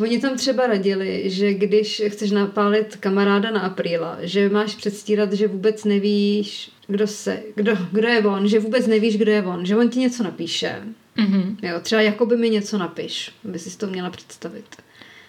Oni 0.00 0.20
tam 0.20 0.36
třeba 0.36 0.66
radili, 0.66 1.30
že 1.30 1.54
když 1.54 2.02
chceš 2.08 2.30
napálit 2.30 2.96
kamaráda 2.96 3.50
na 3.50 3.60
apríla, 3.60 4.18
že 4.20 4.48
máš 4.48 4.74
předstírat, 4.74 5.32
že 5.32 5.48
vůbec 5.48 5.84
nevíš, 5.84 6.70
kdo 6.86 7.06
se, 7.06 7.42
kdo, 7.54 7.72
kdo 7.92 8.08
je 8.08 8.26
on, 8.26 8.48
že 8.48 8.60
vůbec 8.60 8.86
nevíš, 8.86 9.18
kdo 9.18 9.32
je 9.32 9.42
on, 9.42 9.66
že 9.66 9.76
on 9.76 9.88
ti 9.88 9.98
něco 9.98 10.22
napíše. 10.22 10.82
Mhm. 11.16 11.56
Jo, 11.62 11.80
třeba 11.82 12.02
jakoby 12.02 12.36
mi 12.36 12.50
něco 12.50 12.78
napiš, 12.78 13.32
aby 13.48 13.58
si 13.58 13.78
to 13.78 13.86
měla 13.86 14.10
představit. 14.10 14.64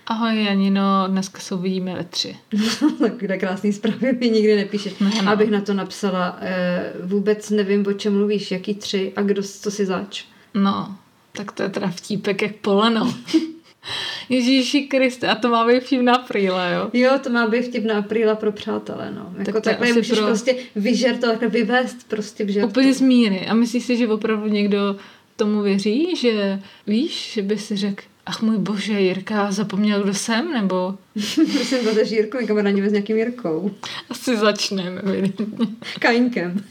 Ahoj 0.10 0.44
Janino, 0.44 1.08
dneska 1.08 1.40
se 1.40 1.56
uvidíme 1.56 1.96
ve 1.96 2.04
tři. 2.04 2.38
Takové 3.00 3.38
krásné 3.38 3.74
zprávy 3.74 4.14
mi 4.14 4.30
nikdy 4.30 4.56
nepíšeš. 4.56 5.00
Ne, 5.00 5.12
no. 5.24 5.32
Abych 5.32 5.50
na 5.50 5.62
to 5.62 5.74
napsala, 5.74 6.38
eh, 6.42 6.94
vůbec 7.04 7.50
nevím, 7.50 7.88
o 7.88 7.94
čem 7.94 8.14
mluvíš, 8.14 8.52
jaký 8.52 8.76
tři 8.76 9.14
a 9.16 9.22
kdo, 9.22 9.44
co 9.44 9.72
si 9.72 9.86
zač. 9.86 10.26
No, 10.54 10.96
tak 11.32 11.52
to 11.52 11.64
je 11.64 11.70
teda 11.70 11.88
vtípek 11.88 12.42
jak 12.42 12.56
poleno. 12.56 13.14
Ježíši 14.30 14.82
Kriste, 14.82 15.28
a 15.28 15.36
to 15.36 15.50
má 15.50 15.68
být 15.68 15.84
vtip 15.84 16.02
na 16.02 16.16
apríle, 16.16 16.74
jo? 16.74 16.90
Jo, 16.94 17.20
to 17.24 17.30
má 17.30 17.48
být 17.48 17.62
vtip 17.62 17.84
na 17.84 17.98
apríla 17.98 18.36
pro 18.36 18.52
přátelé, 18.52 19.12
no. 19.12 19.34
Jako 19.38 19.52
to 19.62 19.70
je 19.70 19.76
takhle 19.76 19.88
můžeš 19.88 20.12
pro- 20.12 20.26
prostě 20.26 20.56
vyžert, 20.76 21.20
takhle 21.20 21.48
vyvést 21.48 22.08
prostě 22.08 22.46
v 22.46 22.50
žertu. 22.50 22.70
Úplně 22.70 22.94
z 22.94 23.02
míry. 23.02 23.48
A 23.48 23.54
myslíš 23.54 23.84
si, 23.86 23.98
že 23.98 24.08
opravdu 24.08 24.48
někdo 24.48 24.96
tomu 25.36 25.62
věří, 25.62 26.16
že 26.16 26.60
víš, 26.88 27.32
že 27.34 27.42
by 27.42 27.58
si 27.58 27.76
řekl, 27.76 28.04
ach 28.26 28.42
můj 28.42 28.58
bože, 28.58 29.02
Jirka 29.02 29.52
zapomněl, 29.52 30.04
kdo 30.04 30.14
jsem, 30.14 30.54
nebo 30.54 30.96
Prosím, 31.54 31.86
vezeš 31.86 32.12
Jirku, 32.12 32.38
my 32.42 32.48
kamarádi 32.48 32.90
s 32.90 32.92
nějakým 32.92 33.18
Jirkou. 33.18 33.72
asi 34.10 34.38
začneme, 34.38 35.02
evidentně. 35.02 35.46
Kaňkem. 36.00 36.64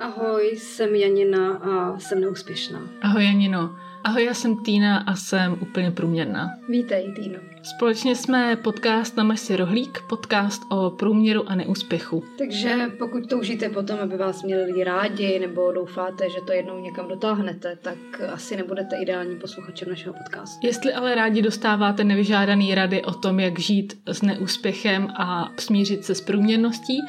Ahoj, 0.00 0.52
jsem 0.58 0.94
Janina 0.94 1.52
a 1.52 1.98
jsem 1.98 2.20
neúspěšná. 2.20 2.88
Ahoj 3.02 3.24
Janino. 3.24 3.76
Ahoj, 4.04 4.24
já 4.24 4.34
jsem 4.34 4.56
Týna 4.56 4.98
a 4.98 5.14
jsem 5.14 5.58
úplně 5.60 5.90
průměrná. 5.90 6.50
Vítej, 6.68 7.12
Týno. 7.16 7.38
Společně 7.62 8.16
jsme 8.16 8.56
podcast 8.56 9.16
Namaž 9.16 9.40
si 9.40 9.56
rohlík, 9.56 9.98
podcast 10.08 10.62
o 10.70 10.90
průměru 10.90 11.48
a 11.48 11.54
neúspěchu. 11.54 12.24
Takže 12.38 12.90
pokud 12.98 13.28
toužíte 13.30 13.68
potom, 13.68 13.98
aby 13.98 14.16
vás 14.16 14.42
měli 14.42 14.64
lidi 14.64 14.84
rádi, 14.84 15.38
nebo 15.38 15.72
doufáte, 15.72 16.30
že 16.30 16.36
to 16.46 16.52
jednou 16.52 16.78
někam 16.78 17.08
dotáhnete, 17.08 17.78
tak 17.82 17.98
asi 18.32 18.56
nebudete 18.56 18.96
ideální 18.96 19.36
posluchačem 19.36 19.88
našeho 19.88 20.14
podcastu. 20.14 20.66
Jestli 20.66 20.92
ale 20.92 21.14
rádi 21.14 21.42
dostáváte 21.42 22.04
nevyžádaný 22.04 22.74
rady 22.74 23.02
o 23.02 23.12
tom, 23.12 23.40
jak 23.40 23.58
žít 23.58 23.98
s 24.06 24.22
neúspěchem 24.22 25.08
a 25.16 25.52
smířit 25.58 26.04
se 26.04 26.14
s 26.14 26.20
průměrností, 26.20 27.00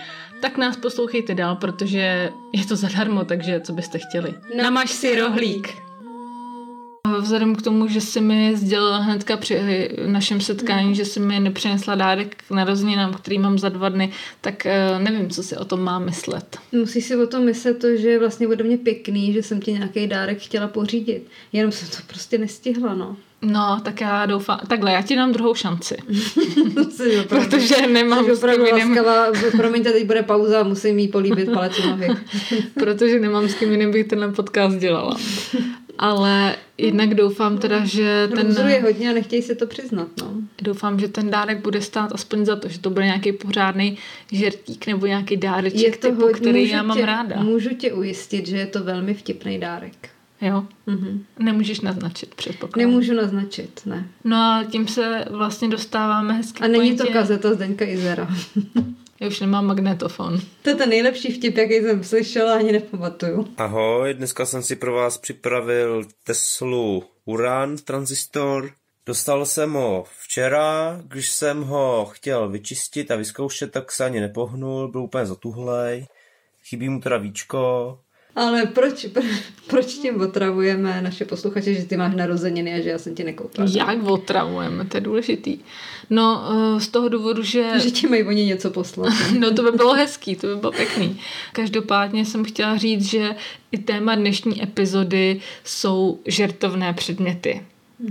tak 0.41 0.57
nás 0.57 0.77
poslouchejte 0.77 1.35
dál, 1.35 1.55
protože 1.55 2.31
je 2.53 2.65
to 2.65 2.75
zadarmo, 2.75 3.25
takže 3.25 3.59
co 3.59 3.73
byste 3.73 3.99
chtěli. 3.99 4.33
Namaž 4.61 4.91
si 4.91 5.19
rohlík. 5.19 5.84
Vzhledem 7.19 7.55
k 7.55 7.61
tomu, 7.61 7.87
že 7.87 8.01
si 8.01 8.21
mi 8.21 8.55
sdělila 8.55 8.97
hnedka 8.97 9.37
při 9.37 9.59
našem 10.05 10.41
setkání, 10.41 10.95
že 10.95 11.05
si 11.05 11.19
mi 11.19 11.39
nepřinesla 11.39 11.95
dárek 11.95 12.43
k 12.47 12.51
narozeninám, 12.51 13.13
který 13.13 13.39
mám 13.39 13.59
za 13.59 13.69
dva 13.69 13.89
dny, 13.89 14.11
tak 14.41 14.65
eh, 14.65 14.99
nevím, 14.99 15.29
co 15.29 15.43
si 15.43 15.57
o 15.57 15.65
tom 15.65 15.79
mám 15.81 16.05
myslet. 16.05 16.57
Musíš 16.71 17.05
si 17.05 17.15
o 17.15 17.27
tom 17.27 17.45
myslet 17.45 17.79
to, 17.79 17.97
že 17.97 18.09
je 18.09 18.19
vlastně 18.19 18.47
ode 18.47 18.63
mě 18.63 18.77
pěkný, 18.77 19.33
že 19.33 19.43
jsem 19.43 19.61
ti 19.61 19.73
nějaký 19.73 20.07
dárek 20.07 20.39
chtěla 20.39 20.67
pořídit. 20.67 21.27
Jenom 21.53 21.71
jsem 21.71 21.87
to 21.87 21.97
prostě 22.07 22.37
nestihla, 22.37 22.93
no. 22.93 23.17
No, 23.41 23.81
tak 23.83 24.01
já 24.01 24.25
doufám. 24.25 24.59
Takhle, 24.67 24.91
já 24.91 25.01
ti 25.01 25.15
dám 25.15 25.31
druhou 25.31 25.53
šanci. 25.53 25.97
Protože 27.29 27.87
nemám 27.87 28.25
s 28.25 28.39
kým 28.39 28.65
jiným, 28.65 28.89
laskavá. 28.89 29.25
Promiňte, 29.57 29.91
teď 29.91 30.05
bude 30.05 30.23
pauza, 30.23 30.63
musím 30.63 30.99
jí 30.99 31.07
políbit 31.07 31.51
palec 31.53 31.81
protože 32.73 33.19
nemám 33.19 33.47
s 33.47 33.53
kým 33.53 33.71
jiným 33.71 33.91
bych 33.91 34.07
tenhle 34.07 34.31
podcast 34.31 34.77
dělala. 34.77 35.17
Ale 35.97 36.55
jednak 36.77 37.15
doufám 37.15 37.57
teda, 37.57 37.85
že 37.85 38.29
Ten... 38.35 38.67
je 38.67 38.81
hodně 38.81 39.09
a 39.09 39.13
nechtějí 39.13 39.41
se 39.41 39.55
to 39.55 39.67
přiznat, 39.67 40.07
no. 40.21 40.31
doufám, 40.61 40.99
že 40.99 41.07
ten 41.07 41.29
dárek 41.31 41.61
bude 41.61 41.81
stát 41.81 42.11
aspoň 42.13 42.45
za 42.45 42.55
to, 42.55 42.67
že 42.69 42.79
to 42.79 42.89
bude 42.89 43.05
nějaký 43.05 43.31
pořádný 43.31 43.97
žertík 44.31 44.87
nebo 44.87 45.05
nějaký 45.05 45.37
dáreček 45.37 45.79
Je 45.81 45.91
to 45.91 46.07
typu, 46.07 46.21
hodně, 46.21 46.39
který 46.39 46.61
můžu 46.61 46.73
já 46.73 46.83
mám 46.83 46.97
tě, 46.97 47.05
ráda. 47.05 47.43
Můžu 47.43 47.69
tě 47.75 47.93
ujistit, 47.93 48.47
že 48.47 48.57
je 48.57 48.65
to 48.67 48.83
velmi 48.83 49.13
vtipný 49.13 49.59
dárek. 49.59 50.09
Jo, 50.41 50.65
Mhm. 50.87 51.23
nemůžeš 51.39 51.81
naznačit, 51.81 52.35
předpokládám. 52.35 52.89
Nemůžu 52.89 53.13
naznačit, 53.13 53.81
ne. 53.85 54.07
No 54.23 54.35
a 54.37 54.63
tím 54.71 54.87
se 54.87 55.25
vlastně 55.31 55.67
dostáváme 55.67 56.33
hezky 56.33 56.63
A 56.63 56.67
není 56.67 56.91
to 56.91 57.03
pointě- 57.03 57.13
kazeta 57.13 57.53
Zdeňka 57.53 57.85
Izera. 57.85 58.27
Já 59.19 59.27
už 59.27 59.39
nemám 59.39 59.65
magnetofon. 59.65 60.39
To 60.61 60.69
je 60.69 60.75
ten 60.75 60.89
nejlepší 60.89 61.33
vtip, 61.33 61.57
jaký 61.57 61.73
jsem 61.73 62.03
slyšela, 62.03 62.55
ani 62.55 62.71
nepamatuju. 62.71 63.47
Ahoj, 63.57 64.13
dneska 64.13 64.45
jsem 64.45 64.63
si 64.63 64.75
pro 64.75 64.93
vás 64.93 65.17
připravil 65.17 66.03
Teslu 66.23 67.03
Uran 67.25 67.77
transistor. 67.77 68.71
Dostal 69.05 69.45
jsem 69.45 69.73
ho 69.73 70.03
včera, 70.19 70.99
když 71.03 71.31
jsem 71.31 71.63
ho 71.63 72.09
chtěl 72.11 72.49
vyčistit 72.49 73.11
a 73.11 73.15
vyzkoušet, 73.15 73.71
tak 73.71 73.91
se 73.91 74.05
ani 74.05 74.19
nepohnul, 74.19 74.91
byl 74.91 75.01
úplně 75.01 75.25
zatuhlej. 75.25 76.07
Chybí 76.63 76.89
mu 76.89 77.01
teda 77.01 77.17
víčko. 77.17 77.99
Ale 78.35 78.65
proč, 78.65 79.05
pro, 79.05 79.23
proč 79.67 79.85
tím 79.85 80.21
otravujeme 80.21 81.01
naše 81.01 81.25
posluchače, 81.25 81.73
že 81.73 81.85
ty 81.85 81.97
máš 81.97 82.15
narozeniny 82.15 82.73
a 82.73 82.81
že 82.81 82.89
já 82.89 82.97
jsem 82.97 83.15
ti 83.15 83.23
nekoupila? 83.23 83.67
Jak 83.75 84.03
otravujeme, 84.03 84.85
to 84.85 84.97
je 84.97 85.01
důležitý. 85.01 85.57
No, 86.09 86.43
eh, 86.51 86.79
z 86.79 86.87
toho 86.87 87.09
důvodu, 87.09 87.43
že... 87.43 87.71
Že 87.83 87.91
ti 87.91 88.07
mají 88.07 88.23
oni 88.23 88.45
něco 88.45 88.71
poslat. 88.71 89.13
No 89.39 89.51
to 89.51 89.63
by 89.63 89.71
bylo 89.71 89.93
hezký, 89.93 90.35
to 90.35 90.47
by 90.47 90.55
bylo 90.55 90.71
pěkný. 90.71 91.19
Každopádně 91.53 92.25
jsem 92.25 92.43
chtěla 92.43 92.77
říct, 92.77 93.05
že 93.05 93.35
i 93.71 93.77
téma 93.77 94.15
dnešní 94.15 94.63
epizody 94.63 95.41
jsou 95.63 96.19
žertovné 96.25 96.93
předměty. 96.93 97.61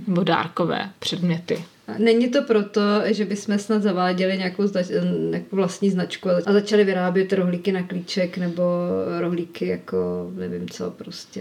Nebo 0.07 0.25
dárkové 0.25 0.91
předměty. 0.99 1.65
Není 1.99 2.29
to 2.29 2.43
proto, 2.43 2.81
že 3.05 3.25
bychom 3.25 3.59
snad 3.59 3.83
zaváděli 3.83 4.39
nějakou, 4.39 4.67
znač, 4.67 4.87
nějakou 5.31 5.57
vlastní 5.57 5.91
značku 5.91 6.29
a 6.47 6.53
začali 6.53 6.85
vyrábět 6.85 7.33
rohlíky 7.33 7.73
na 7.73 7.83
klíček 7.83 8.39
nebo 8.39 8.63
rohlíky 9.21 9.67
jako 9.67 10.31
nevím 10.35 10.69
co 10.69 10.91
prostě 10.91 11.41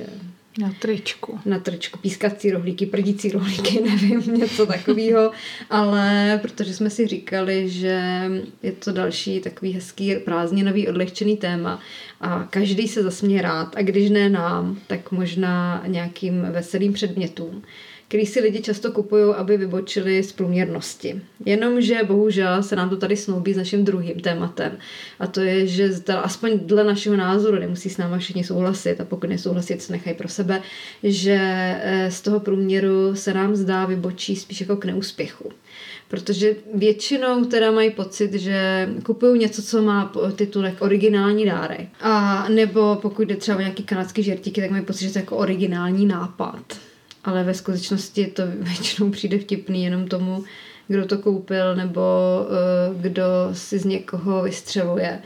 Na 0.59 0.72
tričku. 0.81 1.40
na 1.46 1.59
trčku, 1.59 2.00
pískací 2.00 2.52
rohlíky, 2.52 2.86
prdící 2.86 3.30
rohlíky, 3.30 3.81
nevím, 3.90 4.22
něco 4.34 4.66
takového, 4.66 5.31
ale 5.70 6.40
protože 6.42 6.74
jsme 6.74 6.90
si 6.90 7.08
říkali, 7.08 7.70
že 7.70 8.22
je 8.64 8.72
to 8.72 8.92
další 8.92 9.40
takový 9.40 9.72
hezký 9.72 10.16
prázdninový 10.16 10.88
odlehčený 10.88 11.38
téma 11.38 11.80
a 12.22 12.48
každý 12.50 12.88
se 12.88 13.04
zasměje 13.04 13.42
rád 13.42 13.75
a 13.78 13.81
když 13.81 14.10
ne 14.10 14.30
nám, 14.30 14.80
tak 14.88 15.12
možná 15.12 15.84
nějakým 15.88 16.42
veselým 16.52 16.94
předmětům 16.94 17.64
který 18.13 18.25
si 18.25 18.40
lidi 18.40 18.62
často 18.62 18.91
kupují, 18.91 19.34
aby 19.35 19.57
vybočili 19.57 20.24
z 20.24 20.31
průměrnosti. 20.31 21.22
Jenomže 21.46 22.00
bohužel 22.07 22.63
se 22.63 22.75
nám 22.75 22.90
to 22.90 22.97
tady 22.97 23.18
snoubí 23.18 23.53
s 23.53 23.57
naším 23.57 23.85
druhým 23.85 24.19
tématem. 24.19 24.78
A 25.19 25.28
to 25.28 25.41
je, 25.41 25.68
že 25.68 25.90
teda, 25.90 26.19
aspoň 26.19 26.59
dle 26.59 26.84
našeho 26.84 27.18
názoru, 27.18 27.59
nemusí 27.59 27.90
s 27.90 27.97
náma 27.97 28.18
všichni 28.18 28.44
souhlasit 28.44 29.01
a 29.01 29.06
pokud 29.06 29.29
nesouhlasit, 29.29 29.81
se 29.81 29.94
nechají 29.94 30.16
pro 30.16 30.28
sebe, 30.28 30.62
že 31.03 31.38
eh, 31.40 32.12
z 32.12 32.22
toho 32.22 32.40
průměru 32.40 33.16
se 33.16 33.34
nám 33.34 33.56
zdá 33.56 33.85
vybočí 33.85 34.35
spíš 34.35 34.62
jako 34.62 34.75
k 34.75 34.85
neúspěchu. 34.85 35.51
Protože 36.07 36.56
většinou 36.74 37.45
teda 37.45 37.72
mají 37.72 37.91
pocit, 37.91 38.34
že 38.34 38.90
kupují 39.06 39.40
něco, 39.40 39.62
co 39.62 39.81
má 39.81 40.13
titulek 40.35 40.75
originální 40.80 41.45
dárek. 41.45 41.88
A 42.01 42.45
nebo 42.50 43.00
pokud 43.01 43.28
jde 43.28 43.35
třeba 43.35 43.57
o 43.57 43.62
nějaký 43.62 43.84
kanadský 43.84 44.24
žertíky, 44.24 44.62
tak 44.62 44.72
mají 44.72 44.85
pocit, 44.85 45.06
že 45.06 45.13
to 45.13 45.19
je 45.19 45.24
jako 45.24 45.38
originální 45.38 46.06
nápad 46.06 46.93
ale 47.24 47.44
ve 47.44 47.54
skutečnosti 47.54 48.28
to 48.28 48.44
většinou 48.60 49.10
přijde 49.10 49.40
vtipný 49.40 49.84
jenom 49.84 50.08
tomu, 50.08 50.44
kdo 50.88 51.06
to 51.06 51.18
koupil 51.18 51.76
nebo 51.76 52.02
uh, 52.92 53.02
kdo 53.02 53.24
si 53.54 53.80
z 53.80 53.86
někoho 53.86 54.44
vystřeluje 54.44 55.22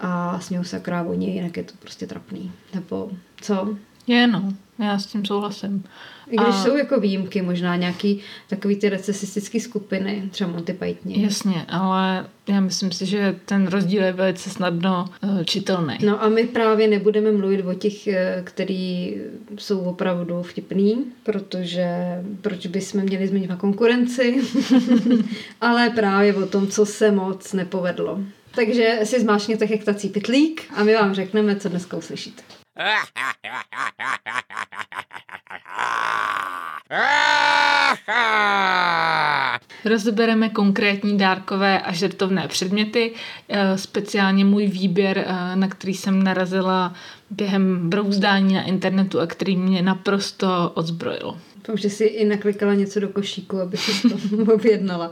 a 0.00 0.40
smějou 0.40 0.64
se 0.64 0.76
akorát 0.76 1.06
oni, 1.06 1.34
jinak 1.34 1.56
je 1.56 1.64
to 1.64 1.72
prostě 1.80 2.06
trapný. 2.06 2.52
Nebo 2.74 3.10
co? 3.40 3.76
Je 4.06 4.26
no, 4.26 4.52
já 4.78 4.98
s 4.98 5.06
tím 5.06 5.24
souhlasím. 5.24 5.84
I 6.30 6.36
když 6.36 6.54
A- 6.54 6.64
jsou 6.64 6.76
jako 6.76 7.00
výjimky, 7.00 7.42
možná 7.42 7.76
nějaký 7.76 8.20
takový 8.48 8.76
ty 8.76 8.88
recesistické 8.88 9.60
skupiny, 9.60 10.28
třeba 10.30 10.50
Monty 10.50 10.72
Pythoni. 10.72 11.22
Jasně, 11.22 11.64
ale 11.68 12.26
já 12.48 12.60
myslím 12.60 12.92
si, 12.92 13.06
že 13.06 13.36
ten 13.44 13.66
rozdíl 13.66 14.02
je 14.02 14.12
velice 14.12 14.50
snadno 14.50 15.08
uh, 15.22 15.42
čitelný. 15.42 15.98
No 16.06 16.22
a 16.22 16.28
my 16.28 16.44
právě 16.46 16.88
nebudeme 16.88 17.32
mluvit 17.32 17.62
o 17.62 17.74
těch, 17.74 18.06
eh, 18.06 18.42
který 18.44 19.16
jsou 19.58 19.80
opravdu 19.80 20.42
vtipný, 20.42 21.04
protože 21.22 21.86
proč 22.40 22.66
bychom 22.66 23.00
měli 23.00 23.28
zmiňovat 23.28 23.58
konkurenci, 23.58 24.42
ale 25.60 25.90
právě 25.90 26.34
o 26.34 26.46
tom, 26.46 26.66
co 26.66 26.86
se 26.86 27.10
moc 27.10 27.52
nepovedlo. 27.52 28.20
Takže 28.54 29.00
si 29.04 29.20
zmáčkněte 29.20 29.64
hektací 29.64 30.08
pitlík 30.08 30.62
a 30.76 30.84
my 30.84 30.94
vám 30.94 31.14
řekneme, 31.14 31.56
co 31.56 31.68
dneska 31.68 31.96
uslyšíte. 31.96 32.42
Rozebereme 39.84 40.48
konkrétní 40.48 41.18
dárkové 41.18 41.80
a 41.80 41.92
žertovné 41.92 42.48
předměty, 42.48 43.14
eh, 43.48 43.78
speciálně 43.78 44.44
můj 44.44 44.66
výběr, 44.66 45.18
eh, 45.18 45.56
na 45.56 45.68
který 45.68 45.94
jsem 45.94 46.22
narazila 46.22 46.94
během 47.30 47.90
brouzdání 47.90 48.54
na 48.54 48.62
internetu 48.62 49.20
a 49.20 49.26
který 49.26 49.56
mě 49.56 49.82
naprosto 49.82 50.70
odzbrojil. 50.74 51.36
Doufám, 51.66 51.76
že 51.78 51.90
si 51.90 52.04
i 52.04 52.24
naklikala 52.24 52.74
něco 52.74 53.00
do 53.00 53.08
košíku, 53.08 53.60
aby 53.60 53.76
si 53.76 54.08
to 54.08 54.52
objednala. 54.54 55.10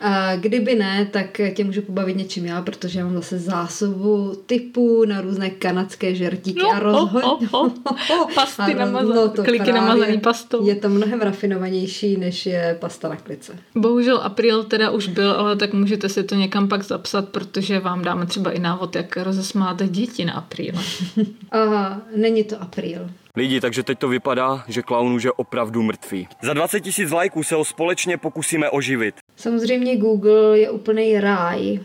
A 0.00 0.36
kdyby 0.36 0.74
ne, 0.74 1.08
tak 1.10 1.40
tě 1.54 1.64
můžu 1.64 1.82
pobavit 1.82 2.16
něčím 2.16 2.46
já, 2.46 2.62
protože 2.62 2.98
já 2.98 3.04
mám 3.04 3.14
zase 3.14 3.38
zásobu 3.38 4.42
typů 4.46 5.04
na 5.04 5.20
různé 5.20 5.50
kanadské 5.50 6.14
žertíky 6.14 6.58
No, 6.62 6.70
a 6.70 6.78
rozhodně... 6.78 7.48
oh, 7.52 7.66
oh, 7.66 7.70
oh. 8.10 8.32
Pasty 8.34 8.62
A 8.62 8.66
roz- 8.68 8.76
namaza- 8.92 9.14
no 9.14 9.28
to 9.28 9.44
kliky 9.44 9.72
namazaný 9.72 10.20
pastou. 10.20 10.66
Je 10.66 10.74
to 10.74 10.88
mnohem 10.88 11.20
rafinovanější, 11.20 12.16
než 12.16 12.46
je 12.46 12.76
pasta 12.80 13.08
na 13.08 13.16
klice. 13.16 13.52
Bohužel 13.74 14.16
apríl 14.16 14.64
teda 14.64 14.90
už 14.90 15.08
byl, 15.08 15.30
ale 15.30 15.56
tak 15.56 15.72
můžete 15.72 16.08
si 16.08 16.22
to 16.22 16.34
někam 16.34 16.68
pak 16.68 16.82
zapsat, 16.84 17.28
protože 17.28 17.80
vám 17.80 18.02
dáme 18.02 18.26
třeba 18.26 18.50
i 18.50 18.58
návod, 18.58 18.96
jak 18.96 19.16
rozesmát 19.16 19.82
děti 19.90 20.24
na 20.24 20.32
apríl. 20.32 20.74
A 21.52 21.96
není 22.16 22.44
to 22.44 22.62
apríl. 22.62 23.10
Lidi, 23.36 23.60
takže 23.60 23.82
teď 23.82 23.98
to 23.98 24.08
vypadá, 24.08 24.64
že 24.68 24.82
klaun 24.82 25.12
už 25.12 25.22
je 25.22 25.32
opravdu 25.32 25.82
mrtvý. 25.82 26.28
Za 26.42 26.52
20 26.54 26.80
tisíc 26.80 27.10
lajků 27.10 27.42
se 27.42 27.54
ho 27.54 27.64
společně 27.64 28.16
pokusíme 28.16 28.70
oživit. 28.70 29.14
Samozřejmě 29.36 29.96
Google 29.96 30.58
je 30.58 30.70
úplný 30.70 31.20
ráj 31.20 31.80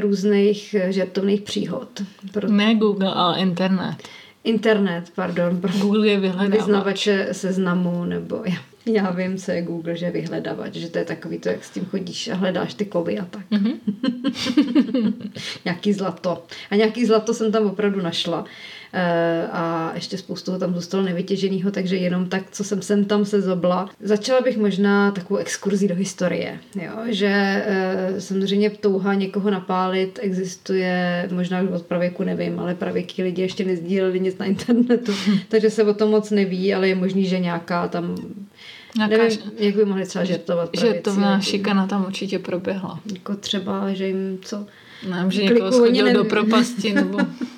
různých 0.00 0.74
žertovných 0.88 1.40
příhod. 1.42 1.88
Pro 2.32 2.48
Ne 2.48 2.74
Google, 2.74 3.12
ale 3.14 3.38
internet. 3.38 3.96
internet, 4.44 5.04
pardon, 5.14 5.60
pro 5.60 5.70
Google 5.72 6.08
je 6.08 6.20
vyhledávač. 6.20 6.58
vyznavače 6.58 7.28
seznamu, 7.32 8.04
nebo 8.04 8.42
já, 8.44 8.56
já 8.92 9.10
vím, 9.10 9.36
co 9.38 9.50
je 9.50 9.62
Google, 9.62 9.96
že 9.96 10.06
je 10.06 10.10
vyhledávač, 10.12 10.74
že 10.74 10.88
to 10.88 10.98
je 10.98 11.04
takový 11.04 11.38
to, 11.38 11.48
jak 11.48 11.64
s 11.64 11.70
tím 11.70 11.84
chodíš 11.84 12.28
a 12.28 12.34
hledáš 12.34 12.74
ty 12.74 12.84
kovy 12.84 13.18
a 13.18 13.24
tak. 13.24 13.42
Mhm. 13.50 13.72
nějaký 15.64 15.92
zlato. 15.92 16.42
A 16.70 16.74
nějaký 16.76 17.04
zlato 17.06 17.34
jsem 17.34 17.52
tam 17.52 17.66
opravdu 17.66 18.00
našla. 18.02 18.44
E, 18.44 18.48
a 19.52 19.92
ještě 19.94 20.18
spoustu 20.18 20.52
ho 20.52 20.58
tam 20.58 20.74
zůstalo 20.74 21.02
nevytěženého, 21.04 21.70
takže 21.70 21.96
jenom 21.96 22.28
tak, 22.28 22.42
co 22.50 22.64
jsem 22.64 22.82
sem 22.82 23.04
tam 23.04 23.24
se 23.24 23.40
zobla. 23.40 23.90
Začala 24.00 24.40
bych 24.40 24.58
možná 24.58 25.10
takovou 25.10 25.40
exkurzi 25.40 25.88
do 25.88 25.94
historie, 25.94 26.58
jo? 26.74 26.92
že 27.06 27.26
e, 27.66 28.20
samozřejmě 28.20 28.70
touha 28.70 29.14
někoho 29.14 29.50
napálit 29.50 30.18
existuje, 30.22 31.28
možná 31.32 31.62
už 31.62 31.70
od 31.70 31.82
pravěku 31.82 32.24
nevím, 32.24 32.60
ale 32.60 32.74
pravěký 32.74 33.22
lidi 33.22 33.42
ještě 33.42 33.64
nezdíleli 33.64 34.20
nic 34.20 34.38
na 34.38 34.46
internetu, 34.46 35.12
takže 35.48 35.70
se 35.70 35.84
o 35.84 35.94
tom 35.94 36.10
moc 36.10 36.30
neví, 36.30 36.74
ale 36.74 36.88
je 36.88 36.94
možný, 36.94 37.26
že 37.26 37.38
nějaká 37.38 37.88
tam 37.88 38.14
Nějaká 38.96 39.16
Nevím, 39.16 39.38
jak 39.58 39.74
by 39.76 39.84
mohli 39.84 40.06
třeba 40.06 40.24
žertovat 40.24 40.70
že 40.74 40.80
pravěci, 40.80 41.02
to 41.02 41.12
v 41.12 41.18
nás 41.18 41.32
jako- 41.32 41.50
šikana 41.50 41.86
tam 41.86 42.06
určitě 42.06 42.38
proběhla. 42.38 43.00
Jako 43.12 43.36
třeba, 43.36 43.92
že 43.92 44.06
jim 44.06 44.38
co... 44.42 44.66
Nevím, 45.10 45.30
že 45.30 45.42
někoho 45.42 45.72
schodil 45.72 46.12
do 46.12 46.24
propasti, 46.24 46.92
nebo 46.92 47.18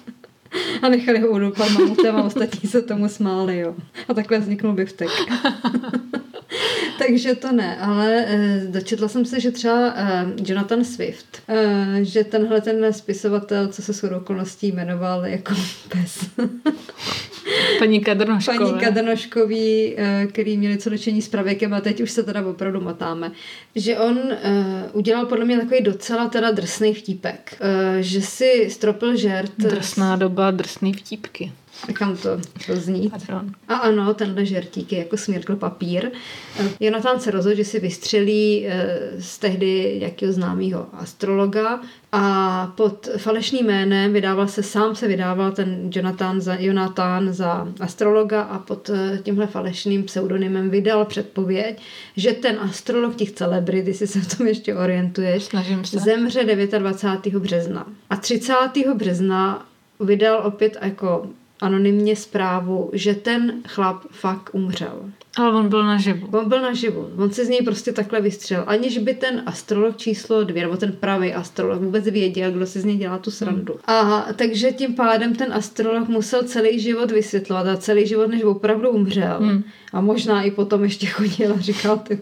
A 0.82 0.88
nechali 0.88 1.20
ho 1.20 1.29
udupat 1.29 1.70
mamutem 1.70 2.17
a 2.17 2.23
ostatní 2.23 2.69
se 2.69 2.82
tomu 2.82 3.08
smáli, 3.08 3.58
jo. 3.58 3.75
A 4.08 4.14
takhle 4.14 4.38
vzniknul 4.38 4.73
biftek. 4.73 5.08
Takže 7.06 7.35
to 7.35 7.52
ne, 7.52 7.76
ale 7.76 8.25
eh, 8.29 8.62
dočetla 8.67 9.08
jsem 9.08 9.25
se, 9.25 9.41
že 9.41 9.50
třeba 9.50 9.93
eh, 9.97 10.26
Jonathan 10.47 10.85
Swift, 10.85 11.43
eh, 11.49 11.99
že 12.02 12.25
tenhle 12.25 12.61
ten 12.61 12.93
spisovatel, 12.93 13.69
co 13.69 13.82
se 13.82 13.93
shodou 13.93 14.17
okolností 14.17 14.73
jmenoval 14.73 15.26
jako 15.26 15.55
pes, 15.88 16.31
paní 17.79 18.00
Kadrnoškové. 18.00 18.58
paní 18.58 18.81
Kadrnoškový, 18.81 19.97
který 20.29 20.56
měli 20.56 20.79
co 20.79 20.91
dočení 20.91 21.23
s 21.23 21.29
pravěkem 21.29 21.75
a 21.75 21.81
teď 21.81 22.00
už 22.00 22.11
se 22.11 22.23
teda 22.23 22.47
opravdu 22.47 22.81
matáme, 22.81 23.32
že 23.75 23.99
on 23.99 24.19
eh, 24.32 24.88
udělal 24.93 25.26
podle 25.26 25.44
mě 25.44 25.58
takový 25.58 25.81
docela 25.81 26.29
teda 26.29 26.50
drsný 26.50 26.94
vtípek, 26.94 27.56
eh, 27.61 28.02
že 28.02 28.23
si 28.23 28.70
stropil 28.70 29.17
žert 29.17 29.52
Drsná 29.58 30.17
doba, 30.17 30.50
drsný 30.50 30.93
vtípky. 30.93 31.52
Nechám 31.88 32.17
to, 32.17 32.29
to 32.67 32.77
znít. 32.77 33.11
Pardon. 33.11 33.50
A 33.69 33.75
ano, 33.75 34.15
tenhle 34.15 34.47
žertík 34.47 34.93
je 34.93 34.99
jako 34.99 35.17
směrkl 35.17 35.56
papír. 35.56 36.11
Jonathan 36.81 37.21
se 37.21 37.31
rozhodl, 37.31 37.56
že 37.56 37.65
si 37.65 37.81
vystřelí 37.81 38.67
eh, 38.67 38.99
z 39.19 39.38
tehdy 39.38 39.97
nějakého 40.00 40.32
známého 40.32 40.87
astrologa 40.93 41.81
a 42.12 42.67
pod 42.77 43.09
falešným 43.17 43.67
jménem 43.67 44.12
vydával 44.12 44.49
se, 44.49 44.62
sám 44.62 44.94
se 44.94 45.09
vydával 45.09 45.53
ten 45.53 45.91
Jonathan 45.94 46.41
za, 46.41 46.55
Jonathan 46.55 47.32
za 47.32 47.69
astrologa 47.81 48.43
a 48.43 48.59
pod 48.59 48.91
eh, 48.91 49.19
tímhle 49.23 49.47
falešným 49.47 50.03
pseudonymem 50.05 50.71
vydal 50.71 51.05
předpověď, 51.05 51.83
že 52.17 52.33
ten 52.33 52.59
astrolog 52.61 53.17
těch 53.17 53.31
celebrit, 53.31 53.87
jestli 53.87 54.06
se 54.06 54.21
v 54.21 54.37
tom 54.37 54.47
ještě 54.47 54.75
orientuješ, 54.75 55.43
Snažím 55.43 55.85
se. 55.85 55.99
zemře 55.99 56.44
29. 56.79 57.41
března. 57.41 57.87
A 58.11 58.17
30. 58.17 58.55
března 58.94 59.67
vydal 60.00 60.43
opět 60.44 60.76
jako 60.83 61.26
anonymně 61.61 62.17
zprávu, 62.17 62.91
že 62.93 63.15
ten 63.15 63.62
chlap 63.69 64.03
fakt 64.11 64.51
umřel. 64.53 65.11
Ale 65.37 65.55
on 65.55 65.69
byl 65.69 65.85
naživu. 65.85 66.29
On 66.33 66.49
byl 66.49 66.61
naživu. 66.61 67.11
On 67.17 67.31
se 67.31 67.45
z 67.45 67.49
něj 67.49 67.62
prostě 67.62 67.93
takhle 67.93 68.21
vystřelil. 68.21 68.65
Aniž 68.67 68.99
by 68.99 69.15
ten 69.15 69.43
astrolog 69.47 69.97
číslo 69.97 70.45
dvě, 70.45 70.62
nebo 70.62 70.77
ten 70.77 70.93
pravý 70.93 71.35
astrolog 71.35 71.83
vůbec 71.83 72.05
věděl, 72.05 72.51
kdo 72.51 72.67
si 72.67 72.81
z 72.81 72.85
něj 72.85 72.97
dělá 72.97 73.19
tu 73.19 73.31
srandu. 73.31 73.75
A 73.87 74.27
takže 74.37 74.73
tím 74.73 74.95
pádem 74.95 75.35
ten 75.35 75.53
astrolog 75.53 76.09
musel 76.09 76.43
celý 76.43 76.81
život 76.81 77.11
vysvětlovat 77.11 77.67
a 77.67 77.77
celý 77.77 78.07
život, 78.07 78.27
než 78.27 78.43
opravdu 78.43 78.91
umřel. 78.91 79.39
Hmm. 79.41 79.62
A 79.93 80.01
možná 80.01 80.43
i 80.43 80.51
potom 80.51 80.85
ještě 80.85 81.07
chodil 81.07 81.53
a 81.53 81.61
říkal, 81.61 81.99
ty, 81.99 82.19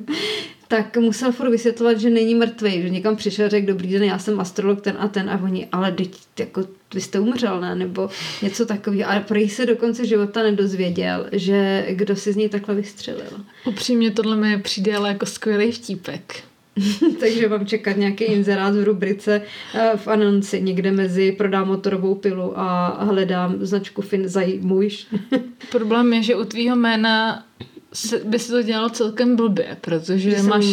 tak 0.69 0.97
musel 0.97 1.33
furt 1.33 1.51
vysvětlovat, 1.51 2.01
že 2.01 2.11
není 2.11 2.35
mrtvý, 2.35 2.83
že 2.83 2.91
někam 2.91 3.17
přišel, 3.17 3.49
řekl, 3.49 3.67
dobrý 3.67 3.93
den, 3.93 4.05
já 4.05 4.19
jsem 4.19 4.41
astrolog 4.41 4.81
ten 4.81 4.97
a 4.99 5.09
ten 5.09 5.31
a 5.31 5.41
oni, 5.45 5.69
ale 5.73 5.93
teď, 5.93 6.11
jako, 6.39 6.65
vy 6.95 7.01
jste 7.01 7.21
umřel, 7.21 7.61
ne? 7.61 7.75
Nebo 7.75 8.11
něco 8.43 8.67
takového. 8.67 9.11
A 9.11 9.21
prý 9.21 9.49
se 9.49 9.67
do 9.67 9.77
konce 9.77 10.07
života 10.07 10.43
nedozvěděl, 10.43 11.27
že 11.33 11.87
kdo 11.91 12.17
si 12.17 12.33
z 12.33 12.37
něj 12.37 12.49
takhle 12.49 12.75
vystřelil. 12.75 13.45
Upřímně 13.67 14.11
tohle 14.11 14.37
mi 14.37 14.59
přijde 14.59 14.97
ale 14.97 15.09
jako 15.09 15.27
skvělý 15.27 15.73
vtípek. 15.73 16.43
Takže 17.21 17.49
mám 17.49 17.67
čekat 17.67 17.97
nějaký 17.97 18.25
inzerát 18.25 18.75
v 18.75 18.85
rubrice 18.85 19.43
eh, 19.75 19.93
v 19.97 20.09
anonci 20.09 20.63
někde 20.63 20.93
mezi 20.93 21.33
prodám 21.33 21.69
motorovou 21.69 22.15
pilu 22.15 22.59
a 22.59 22.89
hledám 23.05 23.57
značku 23.61 24.03
Fin 24.03 24.29
zajmujš. 24.29 25.07
Problém 25.71 26.13
je, 26.13 26.23
že 26.23 26.37
u 26.37 26.45
tvýho 26.45 26.77
jména 26.77 27.45
se, 27.99 28.21
by 28.25 28.39
se 28.39 28.53
to 28.53 28.63
dělalo 28.63 28.89
celkem 28.89 29.37
blbě, 29.37 29.77
protože 29.81 30.31
Že 30.31 30.43
máš, 30.43 30.65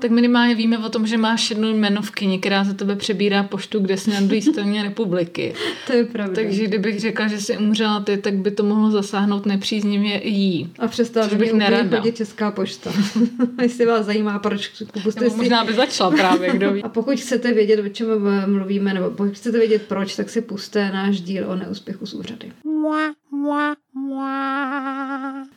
tak 0.00 0.10
minimálně 0.10 0.54
víme 0.54 0.78
o 0.78 0.88
tom, 0.88 1.06
že 1.06 1.16
máš 1.16 1.50
jednu 1.50 1.68
jmenovkyni, 1.68 2.38
která 2.38 2.64
za 2.64 2.72
tebe 2.74 2.96
přebírá 2.96 3.42
poštu, 3.42 3.80
kde 3.80 3.96
jsi 3.96 4.10
na 4.10 4.20
druhé 4.20 4.42
straně 4.52 4.82
republiky. 4.82 5.54
to 5.86 5.92
je 5.92 6.04
pravda. 6.04 6.34
Takže 6.34 6.64
kdybych 6.64 7.00
řekla, 7.00 7.28
že 7.28 7.40
jsi 7.40 7.58
umřela 7.58 8.00
ty, 8.00 8.16
tak 8.16 8.34
by 8.34 8.50
to 8.50 8.62
mohlo 8.62 8.90
zasáhnout 8.90 9.46
nepříznivě 9.46 10.18
i 10.18 10.30
jí. 10.30 10.72
a 10.78 10.88
přestala 10.88 11.28
bych 11.28 11.52
nerada. 11.52 11.98
chodit 11.98 12.16
Česká 12.16 12.50
pošta. 12.50 12.92
Jestli 13.62 13.86
vás 13.86 14.06
zajímá, 14.06 14.38
proč 14.38 14.72
Nebo 14.94 15.12
si 15.12 15.36
možná 15.36 15.64
by 15.64 15.74
začala 15.74 16.10
právě, 16.10 16.52
kdo 16.52 16.72
ví. 16.72 16.82
A 16.84 16.88
pokud 16.88 17.20
chcete 17.20 17.52
vědět, 17.52 17.80
o 17.80 17.88
čem 17.88 18.06
mluvíme, 18.46 18.94
nebo 18.94 19.10
pokud 19.10 19.32
chcete 19.32 19.58
vědět 19.58 19.82
proč, 19.82 20.16
tak 20.16 20.30
si 20.30 20.40
puste 20.40 20.90
náš 20.92 21.20
díl 21.20 21.50
o 21.50 21.56
neúspěchu 21.56 22.06
z 22.06 22.14
úřady. 22.14 22.52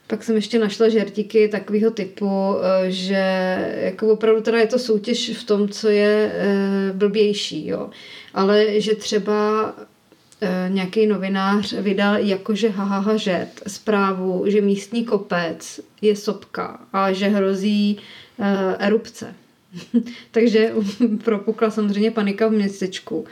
Pak 0.07 0.23
jsem 0.23 0.35
ještě 0.35 0.59
našla 0.59 0.89
žertíky 0.89 1.47
takového 1.47 1.91
typu, 1.91 2.55
eh, 2.57 2.91
že 2.91 3.23
jako 3.75 4.07
opravdu 4.07 4.41
teda 4.41 4.59
je 4.59 4.67
to 4.67 4.79
soutěž 4.79 5.29
v 5.37 5.43
tom, 5.43 5.69
co 5.69 5.89
je 5.89 6.31
eh, 6.33 6.93
blbější, 6.93 7.67
jo. 7.67 7.89
Ale 8.33 8.81
že 8.81 8.95
třeba 8.95 9.73
eh, 10.41 10.69
nějaký 10.69 11.07
novinář 11.07 11.73
vydal 11.73 12.17
jakože 12.17 12.69
hahaha 12.69 13.17
žert 13.17 13.61
zprávu, 13.67 14.43
že 14.47 14.61
místní 14.61 15.05
kopec 15.05 15.79
je 16.01 16.15
sopka 16.15 16.79
a 16.93 17.13
že 17.13 17.27
hrozí 17.27 17.97
erupce. 18.79 19.35
Takže 20.31 20.71
propukla 21.23 21.71
samozřejmě 21.71 22.11
panika 22.11 22.47
v 22.47 22.51
městečku. 22.51 23.25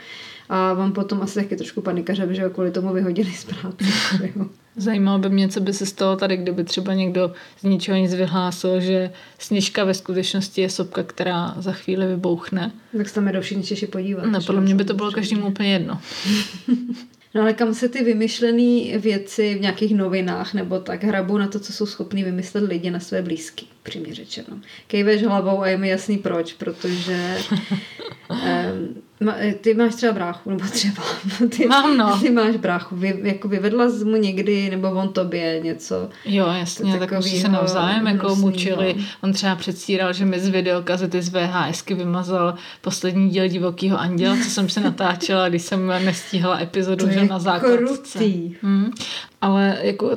A 0.48 0.74
mám 0.74 0.92
potom 0.92 1.22
asi 1.22 1.34
taky 1.34 1.56
trošku 1.56 1.80
panikaře, 1.80 2.34
že 2.34 2.44
ho 2.44 2.50
kvůli 2.50 2.70
tomu 2.70 2.92
vyhodili 2.92 3.32
z 3.32 3.44
práce. 3.44 3.84
Zajímalo 4.76 5.18
by 5.18 5.28
mě, 5.28 5.48
co 5.48 5.60
by 5.60 5.72
se 5.72 5.86
stalo 5.86 6.16
tady, 6.16 6.36
kdyby 6.36 6.64
třeba 6.64 6.94
někdo 6.94 7.32
z 7.60 7.62
ničeho 7.62 7.98
nic 7.98 8.14
vyhlásil, 8.14 8.80
že 8.80 9.10
sněžka 9.38 9.84
ve 9.84 9.94
skutečnosti 9.94 10.60
je 10.60 10.70
sopka, 10.70 11.02
která 11.02 11.54
za 11.58 11.72
chvíli 11.72 12.06
vybouchne. 12.06 12.72
Tak 12.96 13.08
se 13.08 13.14
tam 13.14 13.28
jdou 13.28 13.40
všichni 13.40 13.64
Češi 13.64 13.86
podívat. 13.86 14.26
No, 14.26 14.40
podle 14.46 14.60
mě 14.60 14.74
by 14.74 14.84
to 14.84 14.94
bylo 14.94 15.12
každému 15.12 15.46
úplně 15.46 15.72
jedno. 15.72 16.00
No 17.34 17.42
ale 17.42 17.52
kam 17.52 17.74
se 17.74 17.88
ty 17.88 18.04
vymyšlené 18.04 18.98
věci 18.98 19.54
v 19.54 19.60
nějakých 19.60 19.94
novinách 19.94 20.54
nebo 20.54 20.80
tak 20.80 21.04
hrabou 21.04 21.38
na 21.38 21.46
to, 21.46 21.60
co 21.60 21.72
jsou 21.72 21.86
schopní 21.86 22.24
vymyslet 22.24 22.64
lidi 22.64 22.90
na 22.90 23.00
své 23.00 23.22
blízky, 23.22 23.66
přímě 23.82 24.14
řečeno. 24.14 24.60
Kejveš 24.86 25.22
hlavou 25.22 25.62
a 25.62 25.68
je 25.68 25.76
mi 25.76 25.88
jasný 25.88 26.18
proč, 26.18 26.52
protože 26.52 27.36
um, 28.30 29.02
ty 29.60 29.74
máš 29.74 29.94
třeba 29.94 30.12
bráchu, 30.12 30.50
nebo 30.50 30.64
třeba 30.64 31.02
ty, 31.56 31.66
Mám, 31.66 31.96
no. 31.96 32.18
ty 32.20 32.30
máš 32.30 32.56
bráchu, 32.56 32.96
vy, 32.96 33.20
jako 33.22 33.48
vyvedla 33.48 33.90
jsi 33.90 34.04
mu 34.04 34.16
někdy, 34.16 34.70
nebo 34.70 34.90
on 34.90 35.08
tobě 35.08 35.60
něco. 35.60 36.08
Jo, 36.24 36.46
jasně, 36.58 36.98
tak 36.98 37.12
už 37.18 37.30
se 37.30 37.48
navzájem 37.48 38.06
jako 38.06 38.36
mučili. 38.36 38.96
On 39.22 39.32
třeba 39.32 39.56
předstíral, 39.56 40.12
že 40.12 40.24
mi 40.24 40.40
z 40.40 40.48
videokazety 40.48 41.22
z 41.22 41.28
VHSky 41.28 41.94
vymazal 41.94 42.54
poslední 42.80 43.30
díl 43.30 43.48
Divokýho 43.48 43.98
anděla, 43.98 44.36
co 44.44 44.50
jsem 44.50 44.68
se 44.68 44.80
natáčela, 44.80 45.48
když 45.48 45.62
jsem 45.62 45.86
nestíhala 45.86 46.60
epizodu 46.60 47.06
To 47.06 47.12
že 47.12 47.24
na 47.24 47.38
základce. 47.38 48.18
Hmm. 48.62 48.92
Ale 49.46 49.78
jako, 49.82 50.10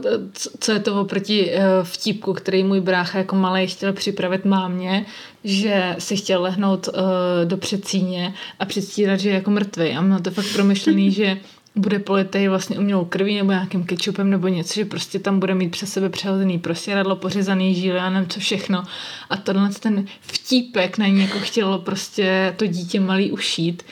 co 0.60 0.72
je 0.72 0.80
to 0.80 1.02
oproti 1.02 1.52
eh, 1.52 1.62
vtípku, 1.84 2.34
který 2.34 2.64
můj 2.64 2.82
brácha 2.82 3.18
jako 3.18 3.36
malý 3.36 3.68
chtěl 3.68 3.94
připravit 3.94 4.46
mámě, 4.46 5.06
že 5.44 5.96
si 6.00 6.16
chtěl 6.16 6.42
lehnout 6.42 6.88
uh, 6.88 6.94
do 7.46 7.58
předsíně 7.58 8.34
a 8.60 8.66
předstírat, 8.66 9.20
že 9.20 9.30
je 9.30 9.36
jako 9.36 9.52
mrtvý. 9.52 9.92
A 9.92 10.02
mám 10.02 10.24
to 10.24 10.32
fakt 10.32 10.54
promyšlený, 10.54 11.12
že 11.22 11.38
bude 11.76 12.00
politej 12.00 12.48
vlastně 12.48 12.80
umělou 12.80 13.06
krví 13.06 13.38
nebo 13.38 13.52
nějakým 13.52 13.84
kečupem 13.84 14.30
nebo 14.30 14.48
něco, 14.48 14.74
že 14.74 14.86
prostě 14.86 15.20
tam 15.20 15.40
bude 15.40 15.56
mít 15.56 15.70
přes 15.70 15.94
sebe 15.94 16.10
přehozený 16.10 16.60
prostěradlo, 16.60 17.16
pořezaný 17.16 17.76
žíly 17.76 18.00
a 18.00 18.10
nevím 18.10 18.30
co 18.30 18.40
všechno. 18.40 18.84
A 19.30 19.38
tohle 19.38 19.70
ten 19.80 20.06
vtípek 20.22 20.98
na 20.98 21.08
ní 21.08 21.22
jako 21.22 21.40
chtělo 21.40 21.80
prostě 21.80 22.54
to 22.58 22.66
dítě 22.66 23.00
malý 23.00 23.32
ušít. 23.32 23.84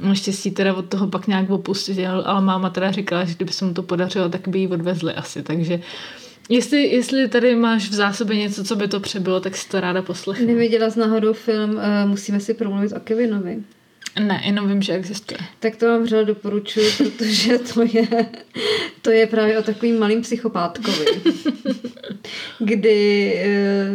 Naštěstí 0.00 0.50
teda 0.50 0.74
od 0.74 0.88
toho 0.88 1.06
pak 1.06 1.26
nějak 1.26 1.50
opustil, 1.50 2.22
ale 2.24 2.40
máma 2.40 2.70
teda 2.70 2.90
říkala, 2.90 3.24
že 3.24 3.34
kdyby 3.34 3.52
se 3.52 3.64
mu 3.64 3.74
to 3.74 3.82
podařilo, 3.82 4.28
tak 4.28 4.48
by 4.48 4.58
ji 4.58 4.68
odvezli 4.68 5.14
asi, 5.14 5.42
takže 5.42 5.80
Jestli, 6.48 6.82
jestli 6.82 7.28
tady 7.28 7.56
máš 7.56 7.88
v 7.88 7.94
zásobě 7.94 8.36
něco, 8.36 8.64
co 8.64 8.76
by 8.76 8.88
to 8.88 9.00
přebylo, 9.00 9.40
tak 9.40 9.56
si 9.56 9.68
to 9.68 9.80
ráda 9.80 10.02
poslechnu. 10.02 10.46
Neviděla 10.46 10.90
z 10.90 10.96
náhodou 10.96 11.32
film 11.32 11.70
uh, 11.70 11.80
Musíme 12.06 12.40
si 12.40 12.54
promluvit 12.54 12.92
o 12.92 13.00
Kevinovi. 13.00 13.62
Ne, 14.20 14.42
jenom 14.44 14.68
vím, 14.68 14.82
že 14.82 14.92
existuje. 14.92 15.38
Tak 15.60 15.76
to 15.76 15.86
vám 15.86 16.02
vřele 16.02 16.24
doporučuji, 16.24 16.90
protože 16.96 17.58
to 17.58 17.82
je, 17.82 18.28
to 19.02 19.10
je 19.10 19.26
právě 19.26 19.58
o 19.58 19.62
takovým 19.62 19.98
malým 19.98 20.22
psychopátkovi, 20.22 21.06
kdy 22.58 23.32
e, 23.36 23.86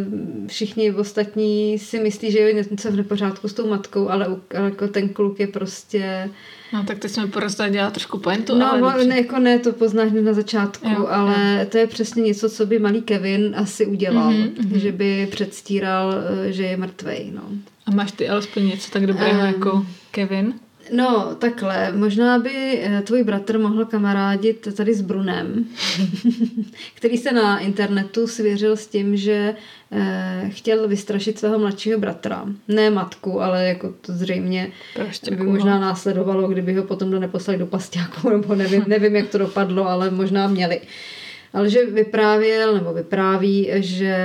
všichni 0.48 0.94
ostatní 0.94 1.80
si 1.80 2.00
myslí, 2.00 2.32
že 2.32 2.40
je 2.40 2.54
něco 2.54 2.92
v 2.92 2.96
nepořádku 2.96 3.48
s 3.48 3.54
tou 3.54 3.70
matkou, 3.70 4.10
ale, 4.10 4.26
ale 4.58 4.66
jako 4.66 4.88
ten 4.88 5.10
kluk 5.10 5.40
je 5.40 5.48
prostě... 5.48 6.30
No 6.74 6.84
tak 6.84 7.00
teď 7.00 7.12
jsme 7.12 7.28
prostě 7.28 7.64
dělat 7.70 7.94
trošku 7.94 8.20
pointu, 8.20 8.56
No, 8.56 8.74
ale 8.74 9.06
ne, 9.06 9.18
jako 9.18 9.40
ne, 9.40 9.60
to 9.60 9.74
poznáš 9.74 10.12
na 10.22 10.34
začátku, 10.34 10.90
jo, 10.90 11.08
ale 11.08 11.58
jo. 11.60 11.66
to 11.70 11.78
je 11.78 11.88
přesně 11.88 12.24
něco, 12.24 12.50
co 12.50 12.66
by 12.66 12.80
malý 12.80 13.02
Kevin 13.02 13.54
asi 13.58 13.86
udělal, 13.86 14.32
mm-hmm, 14.32 14.78
že 14.78 14.92
by 14.92 15.28
předstíral, 15.32 16.14
e, 16.46 16.52
že 16.52 16.64
je 16.64 16.78
mrtvej, 16.78 17.32
no. 17.36 17.44
A 17.86 17.92
máš 17.92 18.12
ty 18.12 18.30
alespoň 18.30 18.68
něco 18.68 18.92
tak 18.92 19.08
dobrého 19.08 19.40
um, 19.40 19.46
jako 19.46 19.86
Kevin? 20.12 20.54
No, 20.92 21.36
takhle. 21.40 21.92
Možná 21.92 22.40
by 22.40 22.82
eh, 22.84 23.02
tvůj 23.02 23.24
bratr 23.24 23.60
mohl 23.60 23.86
kamarádit 23.86 24.68
tady 24.76 24.94
s 24.94 25.02
Brunem, 25.02 25.66
který 26.96 27.18
se 27.18 27.32
na 27.32 27.60
internetu 27.60 28.28
svěřil 28.28 28.78
s 28.78 28.88
tím, 28.88 29.18
že 29.18 29.56
eh, 29.92 30.50
chtěl 30.50 30.88
vystrašit 30.88 31.40
svého 31.40 31.60
mladšího 31.60 32.00
bratra. 32.00 32.46
Ne 32.68 32.90
matku, 32.90 33.42
ale 33.42 33.68
jako 33.68 33.94
to 34.02 34.14
zřejmě 34.14 34.72
Praštěku, 34.96 35.38
by 35.38 35.44
možná 35.44 35.80
následovalo, 35.80 36.48
kdyby 36.48 36.74
ho 36.74 36.84
potom 36.84 37.12
do 37.12 37.20
neposlali 37.20 37.60
do 37.60 37.66
pasťáku, 37.66 38.30
nebo 38.38 38.56
nevím, 38.56 38.84
nevím, 38.88 39.16
jak 39.16 39.30
to 39.30 39.38
dopadlo, 39.38 39.90
ale 39.90 40.12
možná 40.12 40.48
měli 40.48 40.82
ale 41.54 41.70
že 41.70 41.86
vyprávěl 41.86 42.74
nebo 42.74 42.94
vypráví, 42.94 43.70
že 43.76 44.16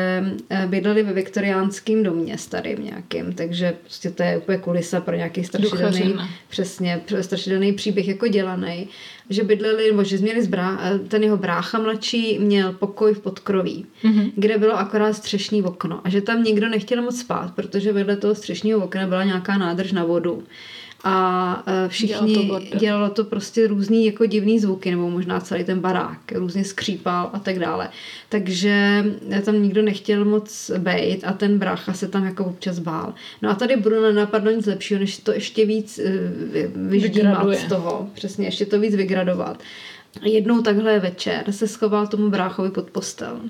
eh, 0.50 0.66
bydleli 0.66 1.02
ve 1.02 1.12
viktoriánském 1.12 2.02
domě 2.02 2.38
starým 2.38 2.84
nějakým, 2.84 3.32
takže 3.32 3.74
prostě 3.82 4.10
to 4.10 4.22
je 4.22 4.38
úplně 4.38 4.58
kulisa 4.58 5.00
pro 5.00 5.16
nějaký 5.16 5.44
strašidelný, 5.44 6.14
přesně, 6.48 7.00
strašidelný 7.20 7.72
příběh 7.72 8.08
jako 8.08 8.28
dělaný, 8.28 8.88
že 9.30 9.44
bydleli, 9.44 9.90
nebo 9.90 10.04
že 10.04 10.18
měli 10.18 10.42
zbrá, 10.42 10.78
eh, 10.82 10.98
ten 10.98 11.22
jeho 11.22 11.36
brácha 11.36 11.78
mladší 11.78 12.38
měl 12.38 12.72
pokoj 12.72 13.14
v 13.14 13.20
podkroví, 13.20 13.86
mm-hmm. 14.04 14.32
kde 14.36 14.58
bylo 14.58 14.78
akorát 14.78 15.12
střešní 15.12 15.62
okno. 15.62 16.00
A 16.04 16.08
že 16.08 16.20
tam 16.20 16.42
nikdo 16.42 16.68
nechtěl 16.68 17.02
moc 17.02 17.20
spát, 17.20 17.54
protože 17.54 17.92
vedle 17.92 18.16
toho 18.16 18.34
střešního 18.34 18.84
okna 18.84 19.06
byla 19.06 19.24
nějaká 19.24 19.58
nádrž 19.58 19.92
na 19.92 20.04
vodu 20.04 20.42
a 21.08 21.62
e, 21.66 21.88
všichni 21.88 22.34
dělalo 22.34 22.60
to, 22.60 22.76
dělalo 22.76 23.10
to 23.10 23.24
prostě 23.24 23.66
různý 23.66 24.06
jako 24.06 24.26
divný 24.26 24.58
zvuky, 24.58 24.90
nebo 24.90 25.10
možná 25.10 25.40
celý 25.40 25.64
ten 25.64 25.80
barák 25.80 26.32
různě 26.32 26.64
skřípal 26.64 27.30
a 27.32 27.38
tak 27.38 27.58
dále. 27.58 27.88
Takže 28.28 29.04
tam 29.44 29.62
nikdo 29.62 29.82
nechtěl 29.82 30.24
moc 30.24 30.70
bejt 30.78 31.24
a 31.24 31.32
ten 31.32 31.58
brácha 31.58 31.92
se 31.92 32.08
tam 32.08 32.24
jako 32.24 32.44
občas 32.44 32.78
bál. 32.78 33.14
No 33.42 33.50
a 33.50 33.54
tady 33.54 33.76
Bruno 33.76 34.02
nenapadlo 34.02 34.50
nic 34.50 34.66
lepšího, 34.66 35.00
než 35.00 35.18
to 35.18 35.32
ještě 35.32 35.66
víc 35.66 35.98
e, 35.98 36.12
vyždímat 36.74 37.54
z 37.54 37.64
toho. 37.64 38.08
Přesně, 38.14 38.46
ještě 38.46 38.66
to 38.66 38.80
víc 38.80 38.94
vygradovat. 38.94 39.62
Jednou 40.22 40.62
takhle 40.62 41.00
večer 41.00 41.44
se 41.50 41.68
schoval 41.68 42.06
tomu 42.06 42.30
bráchovi 42.30 42.70
pod 42.70 42.90
postel. 42.90 43.40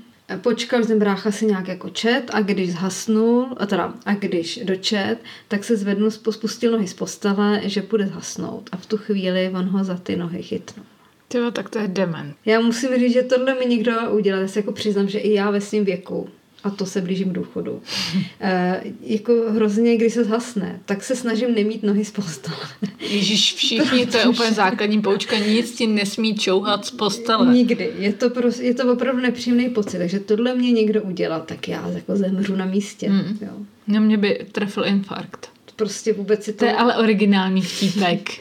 Počkal 0.40 0.84
ten 0.84 0.98
brácha 0.98 1.30
si 1.30 1.46
nějak 1.46 1.68
jako 1.68 1.90
čet 1.90 2.22
a 2.32 2.40
když 2.40 2.72
zhasnul, 2.72 3.48
a 3.56 3.66
teda 3.66 3.94
a 4.04 4.14
když 4.14 4.60
dočet, 4.64 5.16
tak 5.48 5.64
se 5.64 5.76
zvednul, 5.76 6.10
spustil 6.10 6.72
nohy 6.72 6.88
z 6.88 6.94
postele, 6.94 7.60
že 7.64 7.82
půjde 7.82 8.06
zhasnout 8.06 8.70
a 8.72 8.76
v 8.76 8.86
tu 8.86 8.96
chvíli 8.96 9.50
on 9.54 9.64
ho 9.64 9.84
za 9.84 9.96
ty 9.96 10.16
nohy 10.16 10.42
chytnul. 10.42 10.86
Tyjo, 11.28 11.50
tak 11.50 11.70
to 11.70 11.78
je 11.78 11.88
dement. 11.88 12.36
Já 12.44 12.60
musím 12.60 12.98
říct, 12.98 13.12
že 13.12 13.22
tohle 13.22 13.54
mi 13.54 13.66
někdo 13.66 13.92
udělal. 14.10 14.42
Já 14.42 14.48
si 14.48 14.58
jako 14.58 14.72
přiznám, 14.72 15.08
že 15.08 15.18
i 15.18 15.32
já 15.32 15.50
ve 15.50 15.60
svém 15.60 15.84
věku 15.84 16.28
a 16.66 16.70
to 16.70 16.86
se 16.86 17.00
blížím 17.00 17.30
k 17.30 17.32
důchodu. 17.32 17.82
E, 18.40 18.82
jako 19.00 19.32
hrozně, 19.48 19.96
když 19.96 20.14
se 20.14 20.24
zhasne, 20.24 20.80
tak 20.84 21.04
se 21.04 21.16
snažím 21.16 21.54
nemít 21.54 21.82
nohy 21.82 22.04
z 22.04 22.10
postele. 22.10 22.58
Ježíš, 23.00 23.54
všichni, 23.56 24.06
to 24.06 24.16
je 24.16 24.26
úplně 24.26 24.52
základní 24.52 25.02
poučka, 25.02 25.38
nic 25.38 25.74
ti 25.74 25.86
nesmí 25.86 26.34
čouhat 26.34 26.86
z 26.86 26.90
postele. 26.90 27.54
Nikdy. 27.54 27.92
Je 27.98 28.12
to, 28.12 28.30
prostě, 28.30 28.62
je 28.62 28.74
to 28.74 28.92
opravdu 28.92 29.22
nepříjemný 29.22 29.68
pocit, 29.68 29.98
takže 29.98 30.20
tohle 30.20 30.54
mě 30.54 30.72
někdo 30.72 31.02
udělal, 31.02 31.40
tak 31.40 31.68
já 31.68 31.88
jako 31.88 32.16
zemřu 32.16 32.56
na 32.56 32.64
místě. 32.64 33.08
Mm. 33.10 33.38
Jo. 33.40 33.52
No 33.86 34.00
mě 34.00 34.18
by 34.18 34.46
trefil 34.52 34.84
infarkt. 34.84 35.50
Prostě 35.76 36.12
vůbec 36.12 36.44
si 36.44 36.52
to... 36.52 36.58
To 36.58 36.64
je 36.64 36.72
ale 36.72 36.96
originální 36.96 37.62
vtípek. 37.62 38.30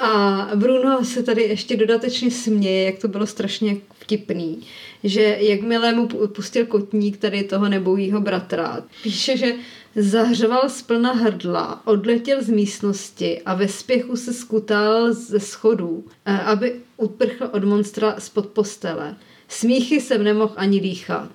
A 0.00 0.48
Bruno 0.54 1.04
se 1.04 1.22
tady 1.22 1.42
ještě 1.42 1.76
dodatečně 1.76 2.30
směje, 2.30 2.84
jak 2.84 2.98
to 2.98 3.08
bylo 3.08 3.26
strašně 3.26 3.76
vtipný, 4.10 4.58
že 5.04 5.22
jakmile 5.40 5.92
mu 5.92 6.08
pustil 6.08 6.66
kotník 6.66 7.16
tady 7.16 7.44
toho 7.44 7.68
nebojího 7.68 8.20
bratra, 8.20 8.82
píše, 9.02 9.36
že 9.36 9.54
zahřval 9.96 10.68
z 10.68 10.82
plna 10.82 11.12
hrdla, 11.12 11.86
odletěl 11.86 12.42
z 12.42 12.48
místnosti 12.48 13.40
a 13.40 13.54
ve 13.54 13.68
spěchu 13.68 14.16
se 14.16 14.32
skutal 14.32 15.12
ze 15.12 15.40
schodů, 15.40 16.04
eh, 16.24 16.38
aby 16.38 16.74
uprchl 16.96 17.50
od 17.52 17.64
monstra 17.64 18.14
spod 18.18 18.46
postele. 18.46 19.16
Smíchy 19.48 20.00
jsem 20.00 20.24
nemohl 20.24 20.52
ani 20.56 20.80
dýchat. 20.80 21.30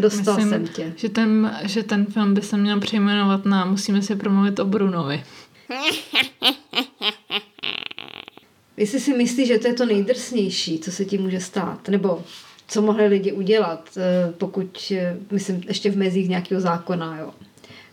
Dostal 0.00 0.36
Myslím, 0.36 0.50
jsem 0.50 0.68
tě. 0.68 0.92
Že 0.96 1.08
ten, 1.08 1.56
že 1.62 1.82
ten 1.82 2.06
film 2.06 2.34
by 2.34 2.42
se 2.42 2.56
měl 2.56 2.80
přejmenovat 2.80 3.44
na 3.44 3.64
Musíme 3.64 4.02
si 4.02 4.16
promluvit 4.16 4.58
o 4.58 4.64
Brunovi. 4.64 5.24
Jestli 8.76 9.00
si 9.00 9.16
myslíš, 9.16 9.48
že 9.48 9.58
to 9.58 9.68
je 9.68 9.74
to 9.74 9.86
nejdrsnější, 9.86 10.78
co 10.78 10.92
se 10.92 11.04
ti 11.04 11.18
může 11.18 11.40
stát, 11.40 11.88
nebo 11.88 12.22
co 12.68 12.82
mohli 12.82 13.06
lidi 13.06 13.32
udělat, 13.32 13.88
eh, 13.96 14.32
pokud, 14.38 14.92
eh, 14.96 15.16
myslím, 15.30 15.62
ještě 15.68 15.90
v 15.90 15.96
mezích 15.96 16.28
nějakého 16.28 16.60
zákona, 16.60 17.18
jo. 17.18 17.30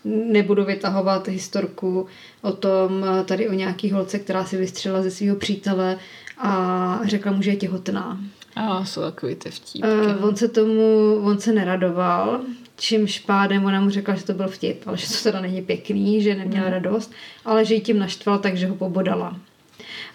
Nebudu 0.05 0.65
vytahovat 0.65 1.27
historku 1.27 2.07
o 2.41 2.51
tom, 2.51 3.05
eh, 3.05 3.23
tady 3.23 3.49
o 3.49 3.53
nějaký 3.53 3.91
holce, 3.91 4.19
která 4.19 4.45
si 4.45 4.57
vystřela 4.57 5.01
ze 5.01 5.11
svého 5.11 5.35
přítele 5.35 5.97
a 6.37 6.99
řekla 7.03 7.31
mu, 7.31 7.41
že 7.41 7.51
je 7.51 7.55
těhotná. 7.55 8.19
A 8.55 8.85
jsou 8.85 9.01
takový 9.01 9.35
ty 9.35 9.51
vtípky. 9.51 9.89
Uh, 9.89 10.25
on 10.25 10.35
se 10.35 10.47
tomu, 10.47 11.15
on 11.23 11.39
se 11.39 11.53
neradoval, 11.53 12.41
čímž 12.77 13.19
pádem 13.19 13.65
ona 13.65 13.81
mu 13.81 13.89
řekla, 13.89 14.15
že 14.15 14.23
to 14.23 14.33
byl 14.33 14.47
vtip, 14.47 14.87
ale 14.87 14.97
že 14.97 15.07
to 15.07 15.23
teda 15.23 15.41
není 15.41 15.61
pěkný, 15.61 16.21
že 16.21 16.35
neměla 16.35 16.63
hmm. 16.63 16.73
radost, 16.73 17.11
ale 17.45 17.65
že 17.65 17.75
jí 17.75 17.81
tím 17.81 17.99
naštval, 17.99 18.39
takže 18.39 18.67
ho 18.67 18.75
pobodala. 18.75 19.39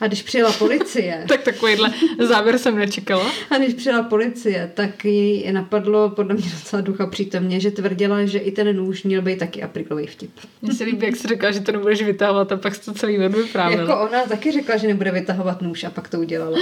A 0.00 0.06
když 0.06 0.22
přijela 0.22 0.52
policie... 0.52 1.24
tak 1.28 1.42
takovýhle 1.42 1.92
závěr 2.18 2.58
jsem 2.58 2.76
nečekala. 2.76 3.32
A 3.50 3.58
když 3.58 3.74
přijela 3.74 4.02
policie, 4.02 4.70
tak 4.74 5.04
jí 5.04 5.52
napadlo 5.52 6.10
podle 6.10 6.34
mě 6.34 6.50
docela 6.58 6.82
ducha 6.82 7.06
přítomně, 7.06 7.60
že 7.60 7.70
tvrdila, 7.70 8.24
že 8.24 8.38
i 8.38 8.52
ten 8.52 8.76
nůž 8.76 9.02
měl 9.02 9.22
být 9.22 9.38
taky 9.38 9.62
aprikový 9.62 10.06
vtip. 10.06 10.30
Mně 10.62 10.74
se 10.74 10.84
líbí, 10.84 11.06
jak 11.06 11.16
jsi 11.16 11.28
řekla, 11.28 11.50
že 11.50 11.60
to 11.60 11.72
nebudeš 11.72 12.02
vytahovat 12.02 12.52
a 12.52 12.56
pak 12.56 12.74
jsi 12.74 12.84
to 12.84 12.92
celý 12.92 13.18
ven 13.18 13.32
vyprávěla. 13.32 13.82
Jako 13.82 14.00
ona 14.00 14.22
taky 14.22 14.52
řekla, 14.52 14.76
že 14.76 14.86
nebude 14.86 15.10
vytahovat 15.10 15.62
nůž 15.62 15.84
a 15.84 15.90
pak 15.90 16.08
to 16.08 16.18
udělala. 16.18 16.58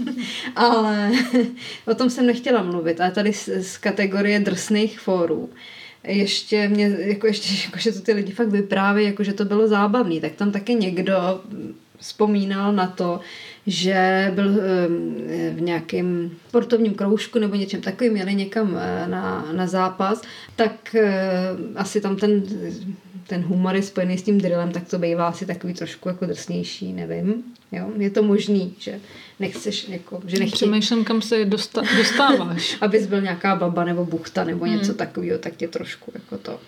Ale 0.56 1.10
o 1.86 1.94
tom 1.94 2.10
jsem 2.10 2.26
nechtěla 2.26 2.62
mluvit. 2.62 3.00
A 3.00 3.10
tady 3.10 3.32
z, 3.32 3.48
z 3.60 3.78
kategorie 3.78 4.40
drsných 4.40 5.00
fórů 5.00 5.50
ještě 6.08 6.68
mě, 6.68 6.96
jako 6.98 7.26
ještě, 7.26 7.54
jako, 7.64 7.78
že 7.78 7.92
to 7.92 8.00
ty 8.00 8.12
lidi 8.12 8.32
fakt 8.32 8.48
vyprávějí, 8.48 9.06
jako 9.06 9.24
že 9.24 9.32
to 9.32 9.44
bylo 9.44 9.68
zábavný, 9.68 10.20
tak 10.20 10.32
tam 10.32 10.52
taky 10.52 10.74
někdo 10.74 11.40
vzpomínal 11.98 12.72
na 12.72 12.86
to, 12.86 13.20
že 13.66 14.32
byl 14.34 14.52
v 15.50 15.60
nějakém 15.60 16.30
sportovním 16.48 16.94
kroužku 16.94 17.38
nebo 17.38 17.54
něčem 17.54 17.80
takovým, 17.80 18.16
jeli 18.16 18.34
někam 18.34 18.78
eh, 18.80 19.08
na, 19.08 19.48
na 19.52 19.66
zápas, 19.66 20.22
tak 20.56 20.94
eh, 20.94 21.12
asi 21.76 22.00
tam 22.00 22.16
ten, 22.16 22.42
ten 23.26 23.42
humor 23.42 23.76
je 23.76 23.82
spojený 23.82 24.18
s 24.18 24.22
tím 24.22 24.38
drillem, 24.38 24.72
tak 24.72 24.88
to 24.88 24.98
bývá 24.98 25.28
asi 25.28 25.46
takový 25.46 25.74
trošku 25.74 26.08
jako 26.08 26.26
drsnější, 26.26 26.92
nevím. 26.92 27.42
Jo? 27.72 27.90
Je 27.96 28.10
to 28.10 28.22
možný, 28.22 28.74
že 28.78 29.00
nechceš, 29.40 29.88
jako, 29.88 30.20
že 30.26 30.38
nechci... 30.38 30.56
Přemýšlím, 30.56 31.04
kam 31.04 31.22
se 31.22 31.44
dosta- 31.44 31.96
dostáváš. 31.96 32.76
Abys 32.80 33.06
byl 33.06 33.20
nějaká 33.20 33.56
baba 33.56 33.84
nebo 33.84 34.04
buchta 34.04 34.44
nebo 34.44 34.66
něco 34.66 34.86
hmm. 34.86 34.96
takového, 34.96 35.38
tak 35.38 35.56
tě 35.56 35.68
trošku 35.68 36.12
jako 36.14 36.38
to 36.38 36.60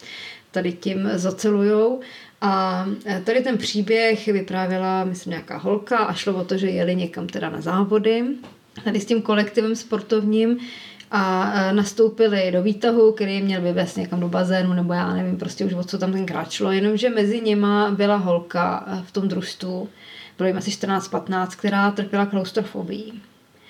tady 0.50 0.72
tím 0.72 1.10
zacelujou. 1.14 2.00
A 2.40 2.86
e, 3.06 3.20
tady 3.20 3.40
ten 3.40 3.58
příběh 3.58 4.26
vyprávěla, 4.26 5.04
myslím, 5.04 5.30
nějaká 5.30 5.56
holka 5.56 5.98
a 5.98 6.12
šlo 6.12 6.34
o 6.34 6.44
to, 6.44 6.56
že 6.56 6.70
jeli 6.70 6.96
někam 6.96 7.26
teda 7.26 7.50
na 7.50 7.60
závody 7.60 8.24
tady 8.84 9.00
s 9.00 9.04
tím 9.06 9.22
kolektivem 9.22 9.76
sportovním 9.76 10.58
a 11.10 11.52
e, 11.54 11.72
nastoupili 11.72 12.50
do 12.52 12.62
výtahu, 12.62 13.12
který 13.12 13.42
měl 13.42 13.62
vyvést 13.62 13.96
někam 13.96 14.20
do 14.20 14.28
bazénu, 14.28 14.72
nebo 14.72 14.92
já 14.92 15.14
nevím 15.14 15.36
prostě 15.36 15.64
už 15.64 15.74
o 15.74 15.84
co 15.84 15.98
tam 15.98 16.12
tenkrát 16.12 16.50
šlo, 16.50 16.72
jenomže 16.72 17.10
mezi 17.10 17.40
nima 17.40 17.90
byla 17.90 18.16
holka 18.16 18.84
e, 18.86 19.02
v 19.06 19.12
tom 19.12 19.28
družstvu, 19.28 19.88
bylo 20.38 20.46
jim 20.46 20.56
asi 20.56 20.70
14-15, 20.70 21.46
která 21.48 21.90
trpěla 21.90 22.26
klaustrofobií. 22.26 23.22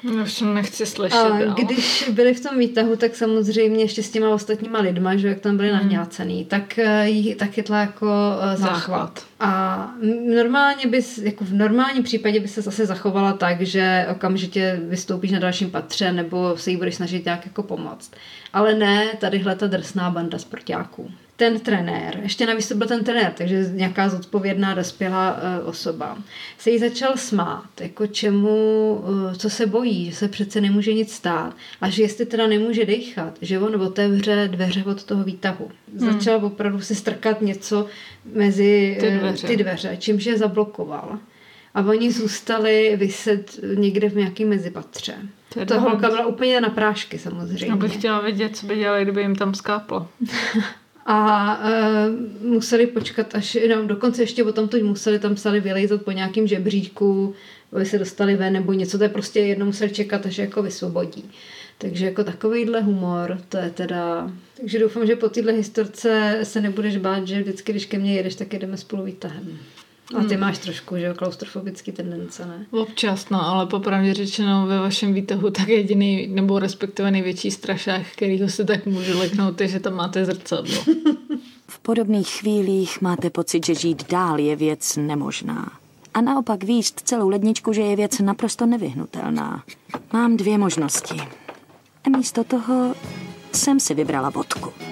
No, 0.03 0.23
už 0.23 0.41
nechci 0.41 0.87
slyšet. 0.87 1.17
A 1.17 1.55
když 1.55 2.11
byli 2.13 2.35
v 2.35 2.41
tom 2.41 2.59
výtahu, 2.59 2.97
tak 2.97 3.17
samozřejmě 3.17 3.81
ještě 3.81 4.03
s 4.03 4.11
těma 4.11 4.29
ostatníma 4.29 4.79
lidma, 4.79 5.17
že 5.17 5.29
jak 5.29 5.41
tam 5.41 5.57
byli 5.57 5.69
hmm. 5.69 5.79
nahňácený, 5.79 6.45
tak 6.45 6.79
e, 6.79 7.09
jí 7.09 7.35
tak 7.35 7.51
chytla 7.51 7.81
jako 7.81 8.07
záchvat. 8.55 8.59
záchvat. 8.59 9.27
A 9.41 9.93
normálně 10.35 10.87
bys, 10.87 11.19
jako 11.19 11.45
v 11.45 11.53
normálním 11.53 12.03
případě 12.03 12.41
by 12.41 12.49
se 12.49 12.63
zase 12.63 12.87
zachovala 12.87 13.33
tak, 13.33 13.61
že 13.61 14.07
okamžitě 14.11 14.81
vystoupíš 14.83 15.31
na 15.31 15.39
dalším 15.39 15.71
patře 15.71 16.13
nebo 16.13 16.57
se 16.57 16.71
jí 16.71 16.77
budeš 16.77 16.95
snažit 16.95 17.25
nějak 17.25 17.47
jako 17.47 17.63
pomoct. 17.63 18.11
Ale 18.53 18.75
ne, 18.75 19.07
tadyhle 19.19 19.57
ta 19.57 19.67
drsná 19.67 20.11
banda 20.11 20.39
sportáků 20.39 21.11
ten 21.39 21.61
trenér, 21.61 22.21
ještě 22.23 22.47
navíc 22.47 22.69
to 22.69 22.75
byl 22.75 22.87
ten 22.87 23.05
trenér, 23.05 23.33
takže 23.37 23.71
nějaká 23.73 24.09
zodpovědná 24.09 24.75
dospělá 24.75 25.37
uh, 25.37 25.69
osoba, 25.69 26.19
se 26.59 26.71
jí 26.71 26.79
začal 26.79 27.17
smát, 27.17 27.81
jako 27.81 28.07
čemu, 28.07 28.95
uh, 28.95 29.33
co 29.33 29.51
se 29.51 29.67
bojí, 29.67 30.11
že 30.11 30.17
se 30.17 30.29
přece 30.29 30.61
nemůže 30.61 30.93
nic 30.93 31.13
stát 31.13 31.57
a 31.81 31.91
že 31.91 32.03
jestli 32.03 32.27
teda 32.27 32.47
nemůže 32.47 32.87
dechat, 32.87 33.39
že 33.41 33.59
on 33.59 33.83
otevře 33.83 34.49
dveře 34.53 34.85
od 34.85 35.05
toho 35.05 35.25
výtahu. 35.25 35.71
Hmm. 35.99 36.13
Začal 36.13 36.45
opravdu 36.45 36.81
si 36.81 36.95
strkat 36.95 37.41
něco 37.43 37.87
mezi 38.35 38.97
ty 39.01 39.07
eh, 39.07 39.19
dveře, 39.19 39.47
ty 39.47 39.57
dveře 39.57 39.97
čímž 39.99 40.25
je 40.25 40.39
zablokoval. 40.39 41.19
A 41.75 41.81
oni 41.81 42.13
zůstali 42.13 42.97
vyset 42.97 43.61
někde 43.75 44.09
v 44.09 44.17
nějakém 44.17 44.49
mezipatře. 44.49 45.15
Ta 45.67 45.79
holka 45.79 46.09
byla 46.09 46.27
úplně 46.27 46.61
na 46.61 46.69
prášky 46.69 47.19
samozřejmě. 47.19 47.73
Abych 47.73 47.95
chtěla 47.95 48.21
vědět, 48.21 48.57
co 48.57 48.67
by 48.67 48.77
dělali, 48.77 49.03
kdyby 49.03 49.21
jim 49.21 49.37
tam 49.37 49.55
skáplo. 49.55 50.09
a 51.11 51.61
uh, 51.61 52.51
museli 52.51 52.87
počkat 52.87 53.35
až, 53.35 53.59
no, 53.69 53.87
dokonce 53.87 54.23
ještě 54.23 54.45
o 54.45 54.53
tom 54.53 54.69
to 54.69 54.77
museli, 54.79 55.19
tam 55.19 55.35
psali 55.35 55.61
vylejzat 55.61 56.03
po 56.03 56.11
nějakým 56.11 56.47
žebříčku, 56.47 57.35
aby 57.73 57.87
se 57.87 57.99
dostali 57.99 58.37
ven 58.37 58.53
nebo 58.53 58.73
něco, 58.73 58.99
to 58.99 59.05
je 59.05 59.09
prostě 59.09 59.41
jedno 59.41 59.67
museli 59.67 59.91
čekat, 59.91 60.27
až 60.27 60.39
jako 60.39 60.63
vysvobodí. 60.63 61.31
Takže 61.79 62.05
jako 62.05 62.25
takovýhle 62.25 62.81
humor, 62.81 63.39
to 63.49 63.57
je 63.57 63.71
teda... 63.71 64.33
Takže 64.61 64.79
doufám, 64.79 65.07
že 65.07 65.17
po 65.17 65.29
téhle 65.29 65.53
historce 65.53 66.41
se 66.43 66.61
nebudeš 66.61 66.97
bát, 66.97 67.27
že 67.27 67.41
vždycky, 67.41 67.73
když 67.73 67.87
ke 67.87 67.99
mně 67.99 68.15
jedeš, 68.15 68.35
tak 68.35 68.53
jedeme 68.53 68.77
spolu 68.77 69.05
výtahem. 69.05 69.59
A 70.17 70.25
ty 70.25 70.35
hmm. 70.35 70.41
máš 70.41 70.59
trošku, 70.59 70.97
že 70.97 71.05
jo, 71.05 71.15
klaustrofobický 71.15 71.93
tendence, 71.93 72.47
ne? 72.47 72.67
Občas, 72.71 73.29
no, 73.31 73.43
ale 73.43 73.67
popravdě 73.67 74.15
řečeno 74.15 74.67
ve 74.67 74.79
vašem 74.79 75.15
výtahu 75.15 75.51
tak 75.51 75.69
jediný, 75.69 76.27
nebo 76.27 76.59
respektive 76.59 77.11
největší 77.11 77.51
strašák, 77.51 78.03
kterýho 78.13 78.49
se 78.49 78.65
tak 78.65 78.87
můžu 78.87 79.19
leknout, 79.19 79.61
je, 79.61 79.69
že 79.69 79.81
tam 79.81 79.95
máte 79.95 80.25
zrcadlo. 80.25 80.85
v 81.69 81.79
podobných 81.79 82.29
chvílích 82.29 83.01
máte 83.01 83.31
pocit, 83.31 83.67
že 83.67 83.75
žít 83.75 84.11
dál 84.11 84.39
je 84.39 84.57
věc 84.57 84.97
nemožná. 84.97 85.73
A 86.15 86.21
naopak 86.21 86.65
výst 86.65 87.01
celou 87.05 87.29
ledničku, 87.29 87.73
že 87.73 87.83
je 87.83 87.97
věc 87.97 88.19
naprosto 88.19 88.67
nevyhnutelná. 88.67 89.63
Mám 90.13 90.37
dvě 90.37 90.59
možnosti. 90.59 91.17
A 92.05 92.09
místo 92.17 92.45
toho 92.45 92.95
jsem 93.53 93.81
si 93.81 93.95
vybrala 93.95 94.31
vodku. 94.31 94.88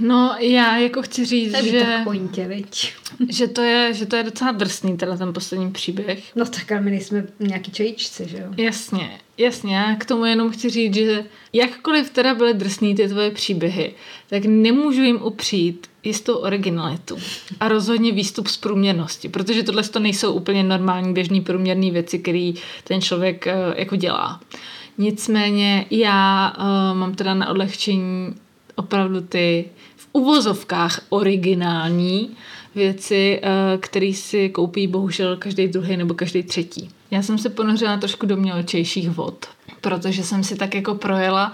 No, 0.00 0.36
já 0.38 0.76
jako 0.76 1.02
chci 1.02 1.24
říct, 1.24 1.52
to 1.52 1.66
že... 1.66 1.80
Tak 1.80 2.04
pointě, 2.04 2.48
viď? 2.48 2.92
že, 3.28 3.48
to 3.48 3.62
je, 3.62 3.94
že 3.94 4.06
to 4.06 4.16
je 4.16 4.22
docela 4.22 4.52
drsný, 4.52 4.96
teda 4.96 5.16
ten 5.16 5.32
poslední 5.32 5.70
příběh. 5.70 6.36
No 6.36 6.44
tak 6.44 6.72
ale 6.72 6.80
my 6.80 6.90
nejsme 6.90 7.26
nějaký 7.40 7.72
čajíčci, 7.72 8.28
že 8.28 8.38
jo? 8.38 8.46
Jasně, 8.56 9.10
jasně. 9.38 9.76
Já 9.76 9.96
k 9.96 10.04
tomu 10.04 10.24
jenom 10.24 10.50
chci 10.50 10.70
říct, 10.70 10.94
že 10.94 11.24
jakkoliv 11.52 12.10
teda 12.10 12.34
byly 12.34 12.54
drsný 12.54 12.94
ty 12.94 13.08
tvoje 13.08 13.30
příběhy, 13.30 13.94
tak 14.28 14.44
nemůžu 14.44 15.02
jim 15.02 15.22
upřít 15.22 15.86
jistou 16.04 16.34
originalitu 16.34 17.18
a 17.60 17.68
rozhodně 17.68 18.12
výstup 18.12 18.48
z 18.48 18.56
průměrnosti, 18.56 19.28
protože 19.28 19.62
tohle 19.62 19.82
to 19.82 19.98
nejsou 19.98 20.32
úplně 20.32 20.62
normální 20.62 21.12
běžný 21.12 21.40
průměrné 21.40 21.90
věci, 21.90 22.18
který 22.18 22.54
ten 22.84 23.00
člověk 23.00 23.46
uh, 23.46 23.74
jako 23.76 23.96
dělá. 23.96 24.40
Nicméně 24.98 25.86
já 25.90 26.52
uh, 26.58 26.98
mám 26.98 27.14
teda 27.14 27.34
na 27.34 27.48
odlehčení 27.48 28.34
opravdu 28.76 29.20
ty 29.20 29.64
uvozovkách 30.16 31.00
originální 31.08 32.36
věci, 32.74 33.40
uh, 33.42 33.80
které 33.80 34.12
si 34.14 34.48
koupí 34.48 34.86
bohužel 34.86 35.36
každý 35.36 35.68
druhý 35.68 35.96
nebo 35.96 36.14
každý 36.14 36.42
třetí. 36.42 36.88
Já 37.10 37.22
jsem 37.22 37.38
se 37.38 37.48
ponořila 37.48 37.96
trošku 37.96 38.26
do 38.26 38.36
mělčejších 38.36 39.10
vod, 39.10 39.46
protože 39.80 40.24
jsem 40.24 40.44
si 40.44 40.56
tak 40.56 40.74
jako 40.74 40.94
projela 40.94 41.52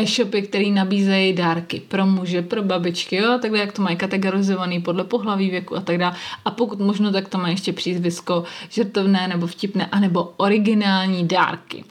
e-shopy, 0.00 0.42
které 0.42 0.70
nabízejí 0.70 1.32
dárky 1.32 1.82
pro 1.88 2.06
muže, 2.06 2.42
pro 2.42 2.62
babičky, 2.62 3.16
jo, 3.16 3.38
takhle 3.42 3.58
jak 3.60 3.72
to 3.72 3.82
mají 3.82 3.96
kategorizovaný 3.96 4.80
podle 4.80 5.04
pohlaví, 5.04 5.50
věku 5.50 5.76
a 5.76 5.80
tak 5.80 5.98
dále. 5.98 6.16
A 6.44 6.50
pokud 6.50 6.80
možno, 6.80 7.12
tak 7.12 7.28
to 7.28 7.38
mají 7.38 7.54
ještě 7.54 7.72
přízvisko 7.72 8.44
žertovné 8.70 9.28
nebo 9.28 9.46
vtipné, 9.46 9.86
anebo 9.86 10.32
originální 10.36 11.28
dárky. 11.28 11.84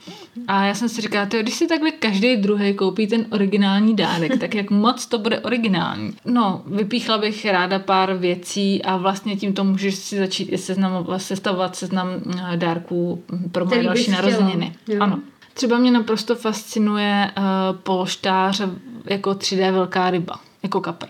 A 0.47 0.65
já 0.65 0.73
jsem 0.73 0.89
si 0.89 1.01
říkala, 1.01 1.25
tyjo, 1.25 1.43
když 1.43 1.55
si 1.55 1.67
takhle 1.67 1.91
každý 1.91 2.37
druhý 2.37 2.73
koupí 2.73 3.07
ten 3.07 3.25
originální 3.31 3.95
dárek, 3.95 4.39
tak 4.39 4.55
jak 4.55 4.71
moc 4.71 5.05
to 5.05 5.17
bude 5.17 5.39
originální. 5.39 6.13
No, 6.25 6.61
vypíchla 6.65 7.17
bych 7.17 7.45
ráda 7.45 7.79
pár 7.79 8.13
věcí 8.13 8.83
a 8.83 8.97
vlastně 8.97 9.35
tímto 9.35 9.63
můžeš 9.63 9.95
si 9.95 10.17
začít 10.17 10.49
i 10.51 10.57
seznamovat, 10.57 11.21
sestavovat 11.21 11.75
seznam 11.75 12.09
eh, 12.09 12.57
dárků 12.57 13.23
pro 13.51 13.65
moje 13.65 13.83
další 13.83 14.11
narozeniny. 14.11 14.75
Ano. 14.99 15.19
Třeba 15.55 15.77
mě 15.77 15.91
naprosto 15.91 16.35
fascinuje 16.35 17.31
uh, 17.37 17.43
polštář 17.83 18.61
jako 19.05 19.29
3D 19.31 19.73
velká 19.73 20.09
ryba, 20.09 20.39
jako 20.63 20.81
kapr. 20.81 21.07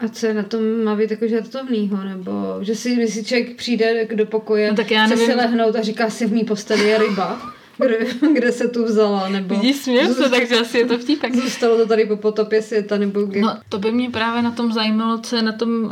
A 0.00 0.08
co 0.08 0.26
je 0.26 0.34
na 0.34 0.42
tom 0.42 0.84
má 0.84 0.96
být 0.96 1.10
jako 1.10 1.28
žartovnýho, 1.28 2.04
nebo 2.04 2.58
že 2.60 2.74
si, 2.74 2.94
když 2.94 3.14
si 3.14 3.24
člověk 3.24 3.56
přijde 3.56 4.08
do 4.14 4.26
pokoje, 4.26 4.70
no 4.70 4.76
tak 4.76 4.90
já 4.90 5.06
nevím. 5.06 5.26
si 5.26 5.34
lehnout 5.34 5.76
a 5.76 5.82
říká 5.82 6.10
si 6.10 6.26
v 6.26 6.32
mý 6.32 6.44
posteli 6.44 6.88
je 6.88 6.98
ryba, 6.98 7.52
kde, 7.78 7.98
kde 8.32 8.52
se 8.52 8.68
tu 8.68 8.84
vzala, 8.84 9.28
nebo... 9.28 9.54
Vidíš, 9.54 9.76
směr 9.76 10.14
se, 10.14 10.30
takže 10.30 10.60
asi 10.60 10.78
je 10.78 10.86
to 10.86 10.98
vtipek. 10.98 11.34
Zůstalo 11.34 11.76
to 11.76 11.86
tady 11.86 12.06
po 12.06 12.16
potopě 12.16 12.62
světa, 12.62 12.98
nebo... 12.98 13.20
No, 13.40 13.56
to 13.68 13.78
by 13.78 13.92
mě 13.92 14.10
právě 14.10 14.42
na 14.42 14.50
tom 14.50 14.72
zajímalo, 14.72 15.18
co 15.18 15.36
je 15.36 15.42
na 15.42 15.52
tom... 15.52 15.84
Uh, 15.84 15.90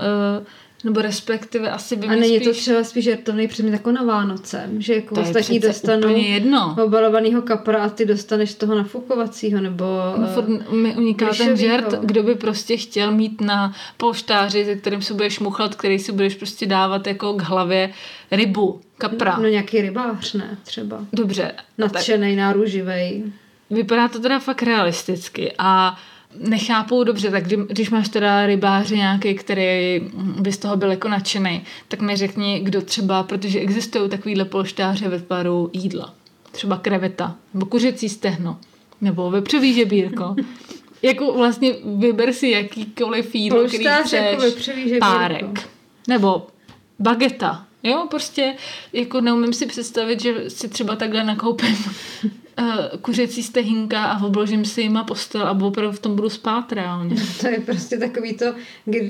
nebo 0.84 1.02
respektive 1.02 1.70
asi 1.70 1.96
by 1.96 2.06
A 2.06 2.10
není 2.10 2.36
spíš... 2.36 2.48
to 2.48 2.52
třeba 2.52 2.84
spíš 2.84 3.04
žertovný 3.04 3.48
předmět 3.48 3.72
jako 3.72 3.92
na 3.92 4.02
Vánoce, 4.02 4.70
že 4.78 4.94
jako 4.94 5.14
to 5.14 5.20
ostatní 5.20 5.58
dostanou 5.58 6.16
jedno. 6.16 6.76
obalovanýho 6.84 7.42
kapra 7.42 7.84
a 7.84 7.88
ty 7.88 8.04
dostaneš 8.04 8.54
toho 8.54 8.74
nafukovacího, 8.74 9.60
nebo 9.60 9.84
no, 10.16 10.26
furt 10.26 10.48
mi 10.72 10.96
uniká 10.96 11.26
ten 11.38 11.56
žert, 11.56 11.94
kdo 12.02 12.22
by 12.22 12.34
prostě 12.34 12.76
chtěl 12.76 13.12
mít 13.12 13.40
na 13.40 13.74
polštáři, 13.96 14.64
se 14.64 14.76
kterým 14.76 15.02
se 15.02 15.14
budeš 15.14 15.40
muchlat, 15.40 15.74
který 15.74 15.98
si 15.98 16.12
budeš 16.12 16.34
prostě 16.34 16.66
dávat 16.66 17.06
jako 17.06 17.34
k 17.34 17.42
hlavě 17.42 17.90
rybu, 18.30 18.80
kapra. 18.98 19.36
No, 19.36 19.42
no 19.42 19.48
nějaký 19.48 19.80
rybář, 19.80 20.32
ne, 20.32 20.58
třeba. 20.62 21.04
Dobře. 21.12 21.52
Nadšenej, 21.78 22.36
náruživej. 22.36 23.22
Vypadá 23.70 24.08
to 24.08 24.20
teda 24.20 24.38
fakt 24.38 24.62
realisticky 24.62 25.52
a 25.58 25.98
nechápou 26.38 27.04
dobře, 27.04 27.30
tak 27.30 27.44
kdy, 27.44 27.56
když 27.68 27.90
máš 27.90 28.08
teda 28.08 28.46
rybáře 28.46 28.96
nějaký, 28.96 29.34
který 29.34 30.00
by 30.40 30.52
z 30.52 30.58
toho 30.58 30.76
byl 30.76 30.90
jako 30.90 31.08
nadšený, 31.08 31.62
tak 31.88 32.00
mi 32.00 32.16
řekni, 32.16 32.60
kdo 32.60 32.82
třeba, 32.82 33.22
protože 33.22 33.60
existují 33.60 34.10
takovýhle 34.10 34.44
polštáře 34.44 35.08
ve 35.08 35.20
tvaru 35.20 35.70
jídla. 35.72 36.14
Třeba 36.52 36.76
kreveta, 36.76 37.36
nebo 37.54 37.66
kuřecí 37.66 38.08
stehno, 38.08 38.58
nebo 39.00 39.30
vepřový 39.30 39.74
žebírko. 39.74 40.36
jako 41.02 41.32
vlastně 41.32 41.74
vyber 41.98 42.32
si 42.32 42.48
jakýkoliv 42.48 43.34
jídlo, 43.34 43.58
Polštář 43.58 44.06
který 44.06 44.24
jako 44.24 44.42
chceš, 44.42 44.66
jako 44.66 44.98
párek. 45.00 45.68
Nebo 46.08 46.46
bageta. 46.98 47.66
Jo, 47.82 48.06
prostě 48.10 48.54
jako 48.92 49.20
neumím 49.20 49.52
si 49.52 49.66
představit, 49.66 50.20
že 50.20 50.50
si 50.50 50.68
třeba 50.68 50.96
takhle 50.96 51.24
nakoupím 51.24 51.76
uh, 52.58 52.98
kuřecí 53.00 53.42
stehínka 53.42 54.04
a 54.04 54.24
obložím 54.24 54.64
si 54.64 54.80
jima 54.80 55.04
postel 55.04 55.46
a 55.46 55.50
opravdu 55.50 55.92
v 55.92 56.00
tom 56.00 56.16
budu 56.16 56.30
spát 56.30 56.72
reálně. 56.72 57.16
To 57.40 57.48
je 57.48 57.60
prostě 57.60 57.98
takový 57.98 58.34
to, 58.34 58.54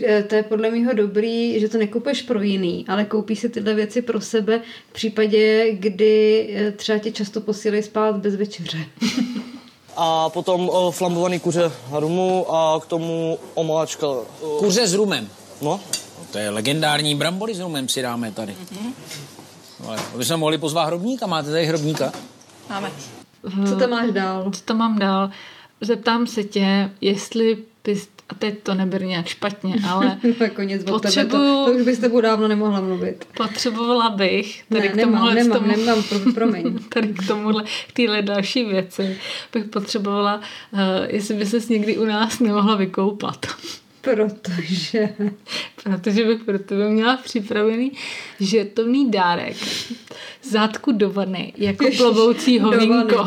eh, 0.06 0.22
to 0.22 0.34
je 0.34 0.42
podle 0.42 0.70
mého 0.70 0.92
dobrý, 0.92 1.60
že 1.60 1.68
to 1.68 1.78
nekupuješ 1.78 2.22
pro 2.22 2.42
jiný, 2.42 2.84
ale 2.88 3.04
koupíš 3.04 3.38
si 3.38 3.48
tyhle 3.48 3.74
věci 3.74 4.02
pro 4.02 4.20
sebe 4.20 4.60
v 4.90 4.92
případě, 4.92 5.72
kdy 5.72 6.48
eh, 6.54 6.72
třeba 6.72 6.98
tě 6.98 7.12
často 7.12 7.40
posílají 7.40 7.82
spát 7.82 8.16
bez 8.16 8.36
večeře. 8.36 8.78
a 9.96 10.28
potom 10.28 10.68
uh, 10.68 10.90
flambovaný 10.90 11.40
kuře 11.40 11.72
rumu 11.90 12.54
a 12.54 12.80
k 12.80 12.86
tomu 12.86 13.38
omáčka. 13.54 14.06
Uh, 14.08 14.58
kuře 14.58 14.88
s 14.88 14.94
rumem? 14.94 15.28
No. 15.62 15.80
To 16.32 16.38
je 16.38 16.50
legendární 16.50 17.14
brambory 17.14 17.54
s 17.54 17.60
rumem 17.60 17.88
si 17.88 18.02
dáme 18.02 18.32
tady. 18.32 18.52
Mm-hmm. 18.52 18.92
Ale 19.86 19.98
bychom 20.16 20.40
mohli 20.40 20.58
pozvat 20.58 20.86
hrobníka, 20.86 21.26
máte 21.26 21.50
tady 21.50 21.66
hrobníka? 21.66 22.12
Máme. 22.68 22.92
Co 23.68 23.76
tam 23.76 23.90
máš 23.90 24.10
dál? 24.10 24.50
Co 24.52 24.62
tam 24.62 24.78
mám 24.78 24.98
dál? 24.98 25.30
Zeptám 25.80 26.26
se 26.26 26.44
tě, 26.44 26.90
jestli 27.00 27.58
bys 27.84 28.08
a 28.32 28.34
teď 28.34 28.62
to 28.62 28.74
neber 28.74 29.02
nějak 29.02 29.26
špatně, 29.26 29.74
ale 29.88 30.18
jako 30.40 30.62
tebe, 30.62 30.84
potřebuju, 30.84 31.64
to, 31.64 31.66
to 31.66 31.72
už 31.72 31.82
byste 31.82 32.02
tebou 32.02 32.20
dávno 32.20 32.48
nemohla 32.48 32.80
mluvit. 32.80 33.26
potřebovala 33.36 34.10
bych 34.10 34.64
tady 34.68 34.82
Ne, 34.82 34.88
k 34.88 34.94
nemám, 34.94 35.12
tomuhle, 35.12 35.34
nemám, 35.34 35.58
tomu, 35.58 35.76
nemám, 35.76 36.02
pro, 36.02 36.32
promiň. 36.34 36.78
tady 36.88 37.08
k 37.08 37.26
tomuhle, 37.26 37.64
k 37.88 37.92
téhle 37.92 38.22
další 38.22 38.64
věci 38.64 39.18
bych 39.52 39.64
potřebovala, 39.64 40.40
uh, 40.72 40.80
jestli 41.06 41.34
by 41.34 41.46
ses 41.46 41.68
někdy 41.68 41.98
u 41.98 42.04
nás 42.04 42.40
nemohla 42.40 42.76
vykoupat. 42.76 43.46
Protože... 44.02 45.08
Protože 45.84 46.24
bych 46.24 46.44
pro 46.44 46.58
tebe 46.58 46.88
měla 46.88 47.16
připravený 47.16 47.92
žetovný 48.40 49.10
dárek 49.10 49.56
zátku 50.42 50.92
do 50.92 51.10
vany, 51.10 51.52
jako 51.56 51.84
Ježiš, 51.84 52.00
plovoucí 52.00 52.58
do- 52.58 52.70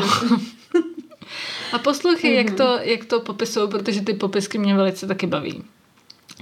A 1.72 1.78
poslouchej, 1.78 2.34
jak 2.34 2.50
to, 2.50 2.78
jak 2.82 3.04
to 3.04 3.20
popisují, 3.20 3.68
protože 3.68 4.00
ty 4.00 4.14
popisky 4.14 4.58
mě 4.58 4.74
velice 4.76 5.06
taky 5.06 5.26
baví. 5.26 5.62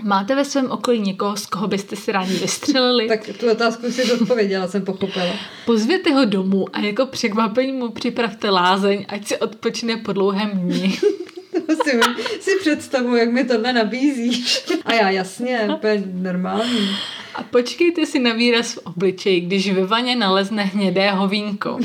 Máte 0.03 0.35
ve 0.35 0.45
svém 0.45 0.71
okolí 0.71 1.01
někoho, 1.01 1.37
z 1.37 1.47
koho 1.47 1.69
byste 1.69 1.97
si 1.97 2.13
rádi 2.13 2.35
vystřelili? 2.35 3.09
Tak 3.09 3.21
tu 3.41 3.51
otázku 3.51 3.93
si 3.93 4.13
odpověděla, 4.13 4.69
jsem 4.69 4.85
pochopila. 4.85 5.33
Pozvěte 5.67 6.11
ho 6.15 6.25
domů 6.25 6.67
a 6.73 6.81
jako 6.81 7.07
překvapení 7.07 7.73
mu 7.73 7.89
připravte 7.91 8.51
lázeň, 8.51 9.05
ať 9.09 9.27
si 9.27 9.37
odpočne 9.39 9.97
po 9.97 10.13
dlouhém 10.13 10.51
dni. 10.51 10.99
Si, 11.85 12.01
si 12.41 12.51
představu, 12.61 13.17
jak 13.17 13.33
mi 13.33 13.45
tohle 13.45 13.73
nabízíš. 13.73 14.65
A 14.85 14.93
já 14.95 15.11
jasně, 15.11 15.69
úplně 15.77 16.03
normální. 16.13 16.97
A 17.35 17.43
počkejte 17.43 18.07
si 18.07 18.19
na 18.19 18.33
výraz 18.33 18.75
v 18.75 18.79
obličeji, 18.79 19.41
když 19.41 19.73
ve 19.73 19.87
vaně 19.87 20.17
nalezne 20.17 20.63
hnědé 20.63 21.11
hovínko. 21.11 21.79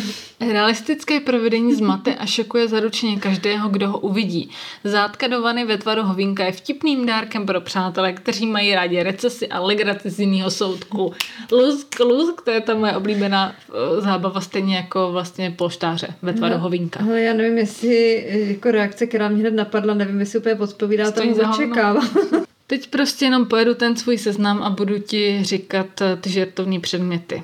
Realistické 0.47 1.19
provedení 1.19 1.73
zmate 1.73 2.15
a 2.15 2.25
šokuje 2.25 2.67
zaručeně 2.67 3.17
každého, 3.19 3.69
kdo 3.69 3.89
ho 3.89 3.99
uvidí. 3.99 4.51
Zátka 4.83 5.27
do 5.27 5.41
vany 5.41 5.65
ve 5.65 5.77
tvaru 5.77 6.03
hovínka 6.03 6.45
je 6.45 6.51
vtipným 6.51 7.05
dárkem 7.05 7.45
pro 7.45 7.61
přátele, 7.61 8.13
kteří 8.13 8.47
mají 8.47 8.75
rádi 8.75 9.03
recesy 9.03 9.47
a 9.47 9.59
legraci 9.59 10.09
z 10.09 10.19
jiného 10.19 10.51
soudku. 10.51 11.13
Lusk, 11.51 11.99
lusk, 11.99 12.41
to 12.41 12.51
je 12.51 12.61
ta 12.61 12.75
moje 12.75 12.95
oblíbená 12.95 13.55
eh, 13.69 14.01
zábava, 14.01 14.41
stejně 14.41 14.75
jako 14.75 15.11
vlastně 15.11 15.51
polštáře 15.51 16.07
ve 16.21 16.33
tvaru 16.33 16.53
No, 16.53 16.59
hovínka. 16.59 16.99
Ale 17.03 17.21
já 17.21 17.33
nevím, 17.33 17.57
jestli 17.57 18.25
eh, 18.27 18.39
jako 18.39 18.71
reakce, 18.71 19.07
která 19.07 19.29
mě 19.29 19.39
hned 19.39 19.53
napadla, 19.53 19.93
nevím, 19.93 20.19
jestli 20.19 20.39
úplně 20.39 20.55
odpovídá 20.55 21.05
Stojí 21.05 21.33
tomu 21.33 21.51
očekávám. 21.51 22.09
Teď 22.67 22.89
prostě 22.89 23.25
jenom 23.25 23.45
pojedu 23.45 23.73
ten 23.73 23.95
svůj 23.95 24.17
seznam 24.17 24.63
a 24.63 24.69
budu 24.69 24.99
ti 24.99 25.39
říkat 25.41 26.01
eh, 26.01 26.15
ty 26.21 26.29
žertovní 26.29 26.79
předměty. 26.79 27.43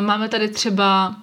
Máme 0.00 0.28
tady 0.28 0.48
třeba 0.48 1.16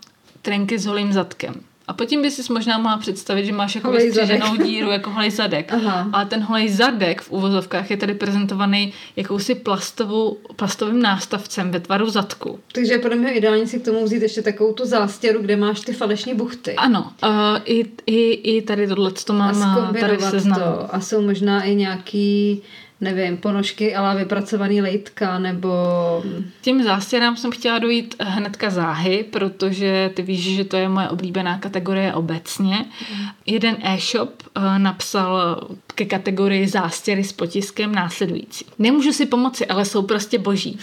trenky 0.43 0.79
s 0.79 0.85
holým 0.85 1.13
zadkem. 1.13 1.53
A 1.87 1.93
potom 1.93 2.21
by 2.21 2.31
si 2.31 2.53
možná 2.53 2.77
mohla 2.77 2.97
představit, 2.97 3.45
že 3.45 3.51
máš 3.51 3.75
jako 3.75 3.91
vystřiženou 3.91 4.55
díru 4.55 4.91
jako 4.91 5.09
holej 5.09 5.31
zadek. 5.31 5.73
Aha. 5.73 6.09
Ale 6.13 6.25
ten 6.25 6.41
holej 6.43 6.69
zadek 6.69 7.21
v 7.21 7.31
uvozovkách 7.31 7.91
je 7.91 7.97
tady 7.97 8.13
prezentovaný 8.13 8.93
jakousi 9.15 9.55
plastovou, 9.55 10.37
plastovým 10.55 11.01
nástavcem 11.01 11.71
ve 11.71 11.79
tvaru 11.79 12.09
zadku. 12.09 12.59
Takže 12.71 12.97
podle 12.97 13.17
mě 13.17 13.31
ideální 13.31 13.67
si 13.67 13.79
k 13.79 13.85
tomu 13.85 14.03
vzít 14.03 14.21
ještě 14.21 14.41
takovou 14.41 14.73
tu 14.73 14.85
zástěru, 14.85 15.41
kde 15.41 15.55
máš 15.55 15.79
ty 15.79 15.93
falešní 15.93 16.33
buchty. 16.33 16.75
Ano, 16.75 17.11
uh, 17.23 17.29
i, 17.65 17.85
i, 18.05 18.31
i 18.33 18.61
tady 18.61 18.87
tohle 18.87 19.11
to 19.11 19.33
a 19.33 19.35
mám 19.35 19.95
eh, 19.95 19.99
tady 19.99 20.19
seznamu. 20.19 20.63
to. 20.63 20.95
A 20.95 20.99
jsou 20.99 21.21
možná 21.21 21.63
i 21.63 21.75
nějaký, 21.75 22.61
nevím, 23.01 23.37
ponožky, 23.37 23.95
ale 23.95 24.15
vypracovaný 24.15 24.81
lejtka, 24.81 25.39
nebo... 25.39 25.69
Těm 26.61 26.83
zástěrám 26.83 27.37
jsem 27.37 27.51
chtěla 27.51 27.79
dojít 27.79 28.15
hnedka 28.19 28.69
záhy, 28.69 29.25
protože 29.31 30.11
ty 30.13 30.21
víš, 30.21 30.55
že 30.55 30.63
to 30.63 30.77
je 30.77 30.89
moje 30.89 31.09
oblíbená 31.09 31.57
kategorie 31.57 32.13
obecně. 32.13 32.85
Jeden 33.45 33.77
e-shop 33.81 34.43
eh, 34.55 34.79
napsal 34.79 35.59
ke 35.95 36.05
kategorii 36.05 36.67
zástěry 36.67 37.23
s 37.23 37.31
potiskem 37.31 37.95
následující. 37.95 38.65
Nemůžu 38.79 39.13
si 39.13 39.25
pomoci, 39.25 39.65
ale 39.65 39.85
jsou 39.85 40.01
prostě 40.01 40.39
boží. 40.39 40.77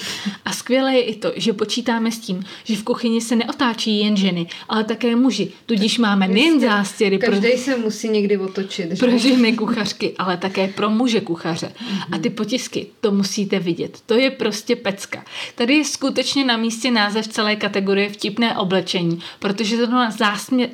A 0.44 0.52
skvělé 0.52 0.94
je 0.94 1.02
i 1.02 1.16
to, 1.16 1.32
že 1.36 1.52
počítáme 1.52 2.12
s 2.12 2.18
tím, 2.18 2.44
že 2.64 2.76
v 2.76 2.82
kuchyni 2.82 3.20
se 3.20 3.36
neotáčí 3.36 3.98
jen 3.98 4.16
ženy, 4.16 4.46
ale 4.68 4.84
také 4.84 5.16
muži. 5.16 5.52
Tudíž 5.66 5.98
máme 5.98 6.28
nejen 6.28 6.60
zástěry 6.60 7.18
pro, 7.18 7.30
Každý 7.30 7.52
se 7.58 7.76
musí 7.76 8.08
někdy 8.08 8.38
otočit. 8.38 8.90
že? 8.90 8.96
pro 8.96 9.18
ženy 9.18 9.52
kuchařky, 9.52 10.14
ale 10.18 10.36
také 10.36 10.68
pro 10.68 10.90
muže 10.90 11.20
kuchaře. 11.20 11.72
A 12.12 12.18
ty 12.18 12.30
potisky, 12.30 12.86
to 13.00 13.12
musíte 13.12 13.58
vidět. 13.58 13.98
To 14.06 14.14
je 14.14 14.30
prostě 14.30 14.76
pecka. 14.76 15.24
Tady 15.54 15.74
je 15.76 15.84
skutečně 15.84 16.44
na 16.44 16.56
místě 16.56 16.90
název 16.90 17.28
celé 17.28 17.56
kategorie 17.56 18.08
vtipné 18.08 18.56
oblečení, 18.56 19.18
protože 19.38 19.76
to 19.76 19.86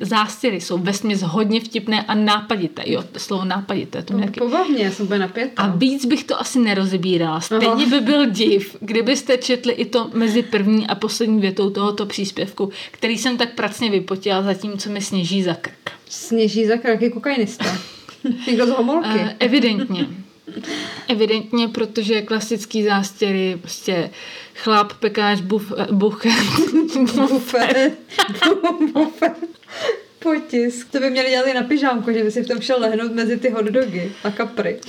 zástěry 0.01 0.61
jsou 0.61 0.77
vesměs 0.77 1.21
hodně 1.21 1.59
vtipné 1.61 2.03
a 2.03 2.15
nápadité. 2.15 2.83
Jo, 2.85 3.03
slovo 3.17 3.45
nápadité, 3.45 4.03
to 4.03 4.13
mě 4.13 4.26
taky 4.27 4.39
Pobav 4.39 4.69
mě, 4.69 4.83
já 4.83 4.91
jsem 4.91 5.05
úplně 5.05 5.19
napětá. 5.19 5.63
a 5.63 5.67
víc 5.67 6.05
bych 6.05 6.23
to 6.23 6.39
asi 6.41 6.59
nerozebírala. 6.59 7.41
Stejně 7.41 7.85
by 7.85 7.99
byl 7.99 8.25
div, 8.25 8.75
kdybyste 8.79 9.37
četli 9.37 9.73
i 9.73 9.85
to 9.85 10.09
mezi 10.13 10.43
první 10.43 10.87
a 10.87 10.95
poslední 10.95 11.41
větou 11.41 11.69
tohoto 11.69 12.05
příspěvku, 12.05 12.69
který 12.91 13.17
jsem 13.17 13.37
tak 13.37 13.55
pracně 13.55 13.89
vypotila, 13.91 14.41
zatímco 14.41 14.89
mi 14.89 15.01
sněží 15.01 15.43
za 15.43 15.53
krk. 15.53 15.91
Sněží 16.09 16.65
za 16.65 16.77
kraky 16.77 17.09
kokainista. 17.09 17.65
Někdo 18.47 18.65
z 18.65 18.69
homolky. 18.69 19.07
Uh, 19.19 19.29
evidentně. 19.39 20.07
Evidentně, 21.07 21.67
protože 21.67 22.21
klasický 22.21 22.83
zástěry, 22.83 23.57
prostě 23.61 24.09
chlap, 24.55 24.93
pekáč, 24.93 25.41
buf, 25.41 25.73
eh, 25.77 25.87
buchet, 25.91 26.33
Bufet. 27.29 27.93
Bufet. 28.93 29.33
Potisk. 30.19 30.91
To 30.91 30.99
by 30.99 31.09
měli 31.09 31.29
dělat 31.29 31.47
i 31.47 31.53
na 31.53 31.63
pyžámku, 31.63 32.11
že 32.11 32.23
by 32.23 32.31
si 32.31 32.43
v 32.43 32.47
tom 32.47 32.61
šel 32.61 32.79
lehnout 32.79 33.11
mezi 33.11 33.37
ty 33.37 33.49
hotdogy 33.49 34.11
a 34.23 34.31
kapry. 34.31 34.79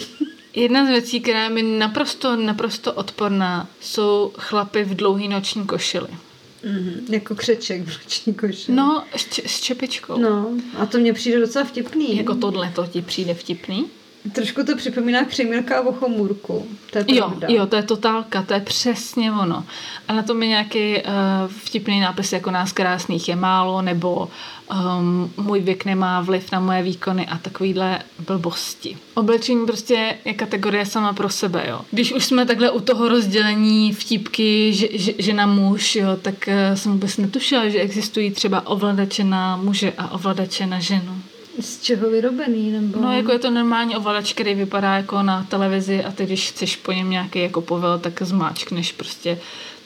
Jedna 0.54 0.86
z 0.86 0.88
věcí, 0.88 1.20
která 1.20 1.44
je 1.44 1.50
mi 1.50 1.62
naprosto, 1.62 2.36
naprosto 2.36 2.92
odporná, 2.92 3.68
jsou 3.80 4.32
chlapy 4.38 4.84
v 4.84 4.94
dlouhý 4.94 5.28
noční 5.28 5.66
košili. 5.66 6.08
Mm, 6.64 7.06
jako 7.08 7.34
křeček 7.34 7.82
v 7.82 7.98
noční 8.02 8.34
koši. 8.34 8.72
No, 8.72 9.04
s, 9.16 9.24
č- 9.24 9.42
s 9.46 9.60
čepičkou. 9.60 10.18
No, 10.18 10.50
a 10.78 10.86
to 10.86 10.98
mně 10.98 11.12
přijde 11.12 11.40
docela 11.40 11.64
vtipný. 11.64 12.16
Jako 12.16 12.34
tohle 12.34 12.72
to 12.74 12.86
ti 12.86 13.02
přijde 13.02 13.34
vtipný? 13.34 13.84
Trošku 14.32 14.64
to 14.64 14.76
připomíná 14.76 15.24
křemílka 15.24 15.78
a 15.78 15.82
vochomůrku. 15.82 16.66
To 16.92 16.98
je 16.98 17.04
Jo, 17.08 17.32
jo, 17.48 17.66
to 17.66 17.76
je 17.76 17.82
totálka, 17.82 18.42
to 18.42 18.54
je 18.54 18.60
přesně 18.60 19.32
ono. 19.32 19.64
A 20.08 20.12
na 20.12 20.22
tom 20.22 20.42
je 20.42 20.48
nějaký 20.48 20.96
uh, 20.96 21.02
vtipný 21.48 22.00
nápis, 22.00 22.32
jako 22.32 22.50
nás 22.50 22.72
krásných 22.72 23.28
je 23.28 23.36
málo, 23.36 23.82
nebo 23.82 24.28
um, 24.70 25.32
můj 25.36 25.60
věk 25.60 25.84
nemá 25.84 26.20
vliv 26.20 26.52
na 26.52 26.60
moje 26.60 26.82
výkony 26.82 27.26
a 27.26 27.38
takovýhle 27.38 27.98
blbosti. 28.26 28.96
Oblečení 29.14 29.66
prostě 29.66 30.14
je 30.24 30.34
kategorie 30.34 30.86
sama 30.86 31.12
pro 31.12 31.28
sebe, 31.28 31.64
jo. 31.68 31.80
Když 31.90 32.12
už 32.12 32.24
jsme 32.24 32.46
takhle 32.46 32.70
u 32.70 32.80
toho 32.80 33.08
rozdělení 33.08 33.92
vtipky 33.92 34.72
že, 34.72 34.88
že, 34.92 35.12
žena 35.18 35.46
muž, 35.46 35.96
jo, 35.96 36.16
tak 36.22 36.34
uh, 36.48 36.76
jsem 36.76 36.92
vůbec 36.92 37.16
netušila, 37.16 37.68
že 37.68 37.80
existují 37.80 38.30
třeba 38.30 38.66
ovladače 38.66 39.24
na 39.24 39.56
muže 39.56 39.92
a 39.98 40.10
ovladače 40.10 40.66
na 40.66 40.80
ženu. 40.80 41.22
Z 41.60 41.82
čeho 41.82 42.10
vyrobený? 42.10 42.70
Nebo... 42.70 43.00
No, 43.00 43.16
jako 43.16 43.32
je 43.32 43.38
to 43.38 43.50
normální 43.50 43.96
ovladač, 43.96 44.32
který 44.32 44.54
vypadá 44.54 44.96
jako 44.96 45.22
na 45.22 45.46
televizi 45.48 46.04
a 46.04 46.12
ty, 46.12 46.26
když 46.26 46.50
chceš 46.50 46.76
po 46.76 46.92
něm 46.92 47.10
nějaký 47.10 47.38
jako 47.38 47.60
povel, 47.60 47.98
tak 47.98 48.22
zmáčkneš 48.22 48.92
prostě 48.92 49.38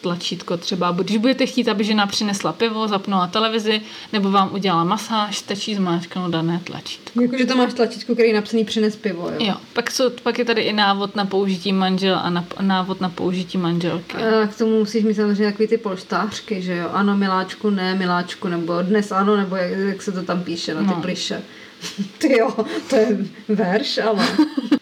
tlačítko 0.03 0.57
třeba. 0.57 0.91
Když 0.93 1.17
budete 1.17 1.47
chtít, 1.47 1.69
aby 1.69 1.85
žena 1.85 2.07
přinesla 2.07 2.53
pivo, 2.53 2.89
zapnula 2.89 3.27
televizi, 3.27 3.81
nebo 4.13 4.31
vám 4.31 4.51
udělala 4.55 4.85
masáž, 4.85 5.39
stačí 5.39 5.75
zmáčknout 5.75 6.31
dané 6.31 6.61
tlačítko. 6.65 7.23
Jakože 7.23 7.47
to 7.47 7.57
máš 7.57 7.75
tlačítko, 7.75 8.13
který 8.13 8.29
je 8.29 8.35
napsaný 8.35 8.65
přines 8.65 8.97
pivo, 8.97 9.29
jo? 9.31 9.37
Jo, 9.39 9.55
pak, 9.73 9.91
jsou, 9.91 10.11
pak 10.23 10.39
je 10.39 10.45
tady 10.45 10.63
i 10.63 10.73
návod 10.73 11.17
na 11.17 11.25
použití 11.25 11.73
manžel 11.73 12.21
a 12.23 12.31
na, 12.31 12.45
návod 12.61 13.01
na 13.01 13.09
použití 13.09 13.59
manželky. 13.59 14.17
A 14.17 14.47
k 14.47 14.57
tomu 14.57 14.79
musíš 14.79 15.05
mít 15.05 15.15
samozřejmě 15.15 15.51
takový 15.53 15.69
ty 15.69 15.79
polštářky, 15.79 16.63
že 16.63 16.77
jo? 16.77 16.89
Ano, 16.93 17.17
miláčku, 17.17 17.71
ne, 17.71 17.95
miláčku, 17.95 18.49
nebo 18.49 18.83
dnes 18.83 19.13
ano, 19.13 19.37
nebo 19.37 19.57
jak, 19.57 19.71
jak 19.79 20.03
se 20.03 20.13
to 20.13 20.23
tam 20.23 20.41
píše 20.43 20.75
na 20.75 20.81
ty 20.81 20.87
No. 20.87 21.03
pliše. 21.03 21.43
Ty 22.19 22.39
jo, 22.39 22.51
to 22.91 22.97
je 22.97 23.19
verš, 23.49 23.99
ale... 23.99 24.27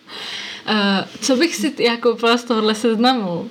Uh, 0.68 0.74
co 1.20 1.36
bych 1.36 1.56
si 1.56 1.74
já 1.78 1.96
koupila 1.96 2.36
z 2.36 2.44
tohohle 2.44 2.74
seznamu? 2.74 3.50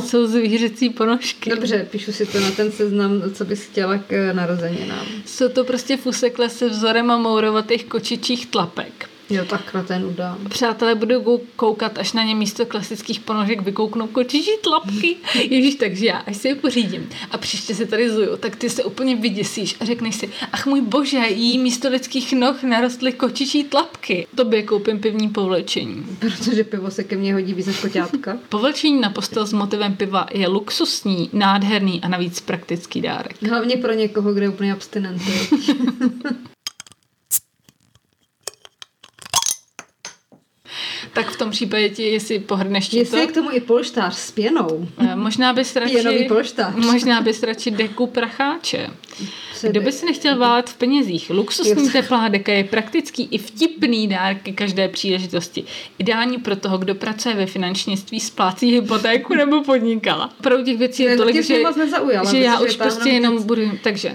Jsou 0.00 0.26
zvířecí 0.26 0.90
ponožky. 0.90 1.50
Dobře, 1.50 1.86
píšu 1.90 2.12
si 2.12 2.26
to 2.26 2.40
na 2.40 2.50
ten 2.50 2.72
seznam, 2.72 3.22
co 3.34 3.44
bys 3.44 3.64
chtěla 3.64 3.98
k 3.98 4.32
narozeninám. 4.32 5.06
Jsou 5.26 5.48
to 5.48 5.64
prostě 5.64 5.96
fusekle 5.96 6.48
se 6.48 6.68
vzorem 6.68 7.10
a 7.10 7.16
mourovatých 7.18 7.84
kočičích 7.84 8.46
tlapek. 8.46 9.09
Jo, 9.30 9.44
takhle 9.44 9.82
ten 9.82 10.04
udám. 10.04 10.38
Přátelé 10.48 10.94
budou 10.94 11.22
kou- 11.22 11.40
koukat, 11.56 11.98
až 11.98 12.12
na 12.12 12.24
ně 12.24 12.34
místo 12.34 12.66
klasických 12.66 13.20
ponožek 13.20 13.62
vykouknou 13.62 14.06
kočičí 14.06 14.50
tlapky. 14.62 15.16
Ježíš, 15.48 15.74
takže 15.74 16.06
já, 16.06 16.16
až 16.16 16.36
si 16.36 16.48
je 16.48 16.54
pořídím 16.54 17.08
a 17.30 17.38
příště 17.38 17.74
se 17.74 17.86
tady 17.86 18.10
zuju, 18.10 18.36
tak 18.36 18.56
ty 18.56 18.70
se 18.70 18.84
úplně 18.84 19.16
vyděsíš 19.16 19.76
a 19.80 19.84
řekneš 19.84 20.14
si, 20.14 20.30
ach 20.52 20.66
můj 20.66 20.80
bože, 20.80 21.18
jí 21.28 21.58
místo 21.58 21.88
lidských 21.88 22.32
noh 22.32 22.62
narostly 22.62 23.12
kočičí 23.12 23.64
tlapky. 23.64 24.26
Tobě 24.34 24.62
koupím 24.62 24.98
pivní 24.98 25.28
povlečení. 25.28 26.06
Protože 26.18 26.64
pivo 26.64 26.90
se 26.90 27.04
ke 27.04 27.16
mně 27.16 27.34
hodí 27.34 27.54
víc 27.54 27.66
než 27.66 27.80
koťátka. 27.80 28.38
Povlečení 28.48 29.00
na 29.00 29.10
postel 29.10 29.46
s 29.46 29.52
motivem 29.52 29.96
piva 29.96 30.26
je 30.32 30.48
luxusní, 30.48 31.30
nádherný 31.32 32.00
a 32.02 32.08
navíc 32.08 32.40
praktický 32.40 33.00
dárek. 33.00 33.42
Hlavně 33.42 33.76
pro 33.76 33.92
někoho, 33.92 34.32
kde 34.34 34.44
je 34.44 34.48
úplně 34.48 34.72
abstinent. 34.72 35.22
Tak 41.12 41.30
v 41.30 41.36
tom 41.38 41.50
případě 41.50 41.88
ti, 41.88 42.02
jestli 42.02 42.38
pohrneš 42.38 42.88
ti 42.88 42.98
Jestli 42.98 43.10
to, 43.10 43.16
je 43.20 43.26
k 43.26 43.32
tomu 43.34 43.48
i 43.52 43.60
polštář 43.60 44.14
s 44.14 44.30
pěnou. 44.30 44.88
eh, 44.98 45.16
možná 45.16 45.52
bys 45.52 45.76
radši, 45.76 45.94
Pěnový 45.94 46.28
polštář. 46.28 46.74
možná 46.74 47.20
bys 47.20 47.42
radši 47.42 47.70
deku 47.70 48.06
pracháče. 48.06 48.90
Se- 49.60 49.68
Kdo 49.68 49.80
by 49.80 49.92
si 49.92 50.06
nechtěl 50.06 50.38
válet 50.38 50.70
v 50.70 50.76
penězích? 50.76 51.30
Luxusní 51.30 51.84
Jo. 51.84 51.90
teplá 51.92 52.28
deka 52.28 52.52
je 52.52 52.64
praktický 52.64 53.28
i 53.30 53.38
vtipný 53.38 54.08
dárky 54.08 54.52
každé 54.52 54.88
příležitosti. 54.88 55.64
Ideální 55.98 56.38
pro 56.38 56.56
toho, 56.56 56.78
kdo 56.78 56.94
pracuje 56.94 57.34
ve 57.34 57.46
finančnictví, 57.46 58.20
splácí 58.20 58.72
hypotéku 58.72 59.34
nebo 59.34 59.64
podnikala. 59.64 60.30
Opravdu 60.40 60.64
těch 60.64 60.78
věcí 60.78 61.02
je 61.02 61.10
Ne, 61.10 61.16
tolik, 61.16 61.42
že, 61.42 61.60
moc 61.62 61.76
nezaujala, 61.76 62.30
že 62.30 62.38
já 62.38 62.60
už 62.60 62.76
prostě 62.76 63.08
jenom 63.08 63.42
budu... 63.42 63.62
Takže 63.82 64.12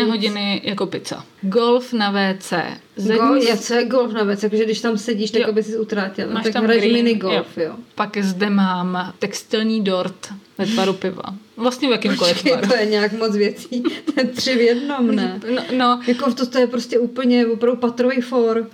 víc. 0.00 0.08
hodiny 0.08 0.60
jako 0.64 0.86
pizza. 0.86 1.24
Golf 1.42 1.92
na 1.92 2.10
WC. 2.10 2.52
Zadní 2.96 3.28
Go, 3.28 3.34
je, 3.34 3.56
co 3.56 3.74
je 3.74 3.84
golf 3.84 4.12
na 4.12 4.22
věc? 4.22 4.42
Jakože 4.42 4.64
když 4.64 4.80
tam 4.80 4.98
sedíš, 4.98 5.30
tak 5.30 5.42
Jo. 5.42 5.48
aby 5.48 5.62
si 5.62 5.78
utrátil. 5.78 6.30
Máš 6.30 6.44
tak 6.44 6.52
tam 6.52 6.64
hraješ 6.64 6.92
mini 6.92 7.14
golf, 7.14 7.56
jo. 7.56 7.72
Pak 7.94 8.16
zde 8.20 8.50
mám 8.50 9.12
textilní 9.18 9.80
dort 9.84 10.32
ve 10.58 10.66
tvaru 10.66 10.92
piva. 10.92 11.22
Vlastně 11.56 11.88
v 11.88 11.90
jakýmkoliv 11.92 12.34
Počkej, 12.34 12.52
tvaru. 12.52 12.68
to 12.68 12.74
je 12.76 12.86
nějak 12.86 13.12
moc 13.12 13.36
věcí. 13.36 13.82
To 14.14 14.20
je 14.20 14.26
tři 14.26 14.56
v 14.56 14.60
jednom, 14.60 15.14
ne? 15.16 15.40
No, 15.54 15.62
no, 15.76 16.00
Jako 16.06 16.32
to, 16.32 16.46
to 16.46 16.58
je 16.58 16.66
prostě 16.66 16.98
úplně 16.98 17.46
opravdu 17.46 17.80
patrový 17.80 18.20
for. 18.20 18.68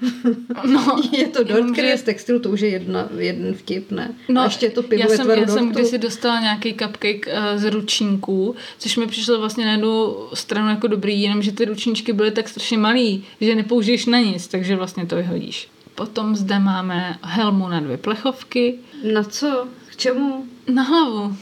no, 0.66 1.02
je 1.18 1.28
to 1.28 1.44
dort, 1.44 1.72
který 1.72 1.88
je 1.88 1.98
z 1.98 2.02
textilu, 2.02 2.38
to 2.38 2.50
už 2.50 2.60
je 2.60 2.68
jedna, 2.68 3.08
jeden 3.18 3.54
vtip, 3.54 3.90
ne? 3.90 4.14
No, 4.28 4.40
a 4.40 4.44
ještě 4.44 4.66
je 4.66 4.70
to 4.70 4.82
pivo 4.82 5.02
já 5.02 5.08
ve 5.08 5.16
jsem, 5.16 5.24
tvaru 5.26 5.40
já 5.40 5.46
jsem 5.46 5.64
dortu. 5.66 5.80
kdysi 5.80 5.98
dostala 5.98 6.40
nějaký 6.40 6.74
cupcake 6.74 7.26
uh, 7.26 7.60
z 7.60 7.70
ručníků, 7.70 8.54
což 8.78 8.96
mi 8.96 9.06
přišlo 9.06 9.38
vlastně 9.38 9.64
na 9.64 9.72
jednu 9.72 10.16
stranu 10.34 10.68
jako 10.70 10.86
dobrý, 10.86 11.22
jenomže 11.22 11.52
ty 11.52 11.64
ručníčky 11.64 12.12
byly 12.12 12.30
tak 12.30 12.48
strašně 12.48 12.78
malý, 12.78 13.24
že 13.40 13.54
nepoužiješ 13.54 14.06
na 14.06 14.18
nic, 14.20 14.46
takže 14.48 14.76
vlastně 14.76 15.06
to 15.06 15.16
vyhodíš. 15.16 15.68
Potom 15.94 16.36
zde 16.36 16.58
máme 16.58 17.16
helmu 17.22 17.68
na 17.68 17.80
dvě 17.80 17.96
plechovky, 17.96 18.74
Na 19.12 19.24
co? 19.24 19.66
K 19.90 19.96
čemu? 19.96 20.44
na 20.74 20.82
hlavu. 20.82 21.36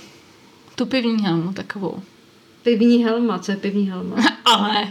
Tu 0.78 0.86
pivní 0.86 1.22
helmu 1.24 1.52
takovou. 1.52 2.02
Pivní 2.62 3.04
helma, 3.04 3.38
co 3.38 3.50
je 3.52 3.56
pivní 3.56 3.90
helma? 3.90 4.16
Ale 4.44 4.88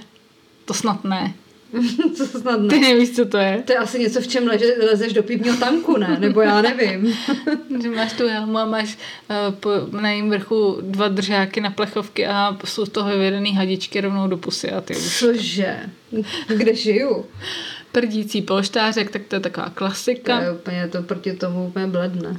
to 0.65 0.73
snad 0.73 1.03
ne. 1.03 1.33
co 2.17 2.25
snad 2.25 2.57
Ty 2.69 2.79
ne? 2.79 2.79
nevíš, 2.79 3.11
co 3.15 3.25
to 3.25 3.37
je. 3.37 3.63
To 3.65 3.71
je 3.71 3.77
asi 3.77 3.99
něco, 3.99 4.21
v 4.21 4.27
čem 4.27 4.47
leže, 4.47 4.65
lezeš 4.91 5.13
do 5.13 5.23
pivního 5.23 5.57
tanku, 5.57 5.97
ne? 5.97 6.17
Nebo 6.19 6.41
já 6.41 6.61
nevím. 6.61 7.13
Že 7.81 7.89
máš 7.89 8.13
tu 8.13 8.27
helmu 8.27 8.57
a 8.57 8.65
máš 8.65 8.97
uh, 9.29 9.55
po, 9.55 9.69
na 10.01 10.09
jejím 10.09 10.29
vrchu 10.29 10.77
dva 10.81 11.07
držáky 11.07 11.61
na 11.61 11.69
plechovky 11.71 12.27
a 12.27 12.57
jsou 12.65 12.85
z 12.85 12.89
toho 12.89 13.09
vyvedený 13.09 13.55
hadičky 13.55 14.01
rovnou 14.01 14.27
do 14.27 14.37
pusy 14.37 14.71
a 14.71 14.81
ty 14.81 14.95
už. 14.95 15.19
Cože? 15.19 15.79
Kde 16.47 16.75
žiju? 16.75 17.25
Prdící 17.91 18.41
polštářek, 18.41 19.11
tak 19.11 19.21
to 19.27 19.35
je 19.35 19.39
taková 19.39 19.65
To 19.69 19.75
klasika. 19.75 20.41
je 20.41 20.51
úplně 20.51 20.87
to 20.87 21.03
proti 21.03 21.33
tomu 21.33 21.67
úplně 21.67 21.87
bledne. 21.87 22.37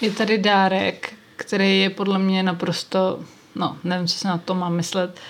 Je 0.00 0.10
tady 0.10 0.38
dárek, 0.38 1.12
který 1.36 1.80
je 1.80 1.90
podle 1.90 2.18
mě 2.18 2.42
naprosto, 2.42 3.24
no, 3.54 3.76
nevím, 3.84 4.06
co 4.06 4.18
se 4.18 4.28
na 4.28 4.38
to 4.38 4.54
mám 4.54 4.74
myslet, 4.74 5.20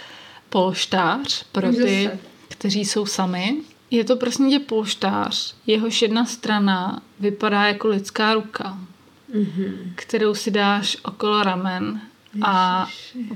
polštář 0.48 1.44
pro 1.52 1.72
ty, 1.72 2.10
kteří 2.48 2.84
jsou 2.84 3.06
sami. 3.06 3.56
Je 3.90 4.04
to 4.04 4.16
prosím 4.16 4.50
tě 4.50 4.58
polštář, 4.58 5.54
jehož 5.66 6.02
jedna 6.02 6.24
strana 6.24 7.02
vypadá 7.20 7.64
jako 7.64 7.88
lidská 7.88 8.34
ruka, 8.34 8.78
mm-hmm. 9.34 9.92
kterou 9.94 10.34
si 10.34 10.50
dáš 10.50 10.96
okolo 11.02 11.42
ramen 11.42 12.00
a 12.42 12.86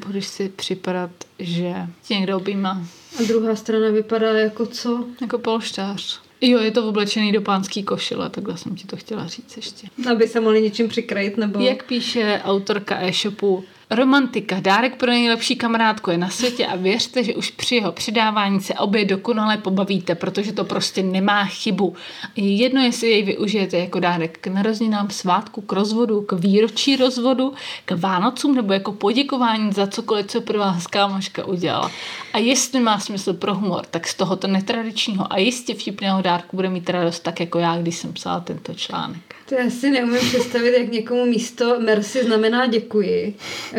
budeš 0.07 0.27
si 0.27 0.49
připadat, 0.49 1.11
že 1.39 1.75
tě 2.03 2.15
někdo 2.15 2.37
objímá. 2.37 2.83
A 3.19 3.23
druhá 3.23 3.57
strana 3.57 3.91
vypadá 3.91 4.33
jako 4.33 4.67
co? 4.67 5.05
Jako 5.21 5.39
polštář. 5.39 6.21
Jo, 6.41 6.59
je 6.59 6.71
to 6.71 6.89
oblečený 6.89 7.33
do 7.33 7.41
pánský 7.41 7.83
košile, 7.83 8.31
takhle 8.31 8.59
jsem 8.59 8.77
ti 8.77 8.87
to 8.87 8.97
chtěla 8.97 9.27
říct 9.27 9.57
ještě. 9.57 9.87
Aby 10.11 10.29
se 10.29 10.41
mohli 10.41 10.63
něčím 10.63 10.89
přikrýt, 10.89 11.37
nebo... 11.37 11.61
Jak 11.61 11.85
píše 11.87 12.41
autorka 12.45 13.01
e-shopu, 13.01 13.65
romantika, 13.91 14.61
dárek 14.61 14.97
pro 14.97 15.11
nejlepší 15.11 15.57
kamarádku 15.57 16.11
je 16.11 16.19
na 16.19 16.29
světě 16.29 16.67
a 16.67 16.77
věřte, 16.77 17.25
že 17.25 17.35
už 17.35 17.51
při 17.51 17.75
jeho 17.75 17.93
přidávání 17.93 18.61
se 18.61 18.75
obě 18.75 19.05
dokonale 19.05 19.57
pobavíte, 19.57 20.15
protože 20.15 20.53
to 20.53 20.65
prostě 20.65 21.03
nemá 21.03 21.45
chybu. 21.45 21.97
Je 22.37 22.57
jedno, 22.57 22.83
jestli 22.83 23.11
jej 23.11 23.23
využijete 23.23 23.79
jako 23.79 24.01
dárek 24.01 24.39
k 24.39 24.47
narozeninám, 24.47 25.11
svátku, 25.11 25.61
k 25.61 25.73
rozvodu, 25.73 26.23
k 26.23 26.33
výročí 26.33 26.97
rozvodu, 26.97 27.53
k 27.85 27.93
Vánocům 27.93 28.55
nebo 28.55 28.73
jako 28.73 28.93
poděkování 28.93 29.73
za 29.73 29.87
cokoliv, 29.87 30.27
co 30.27 30.41
pro 30.41 30.59
vás 30.59 30.87
kámoška 30.87 31.45
udělala. 31.45 31.91
A 32.33 32.39
jestli 32.39 32.81
má 32.81 32.99
smysl 32.99 33.35
pro 33.35 33.55
humor, 33.55 33.87
tak 33.91 34.09
z 34.09 34.15
tohoto 34.15 34.47
netradičního 34.47 35.33
a 35.33 35.39
jistě 35.39 35.75
vtipného 35.75 36.23
dárku 36.23 36.57
bude 36.57 36.71
mít 36.71 36.91
radost 36.91 37.21
tak 37.21 37.41
jako 37.41 37.59
já, 37.59 37.77
když 37.77 37.97
jsem 37.97 38.13
psala 38.13 38.41
tento 38.41 38.75
článek. 38.75 39.40
To 39.51 39.57
já 39.57 39.71
si 39.71 39.91
neumím 39.91 40.21
představit, 40.21 40.79
jak 40.79 40.93
někomu 40.93 41.27
místo 41.27 41.81
merci 41.81 42.25
znamená 42.25 42.67
děkuji. 42.67 43.35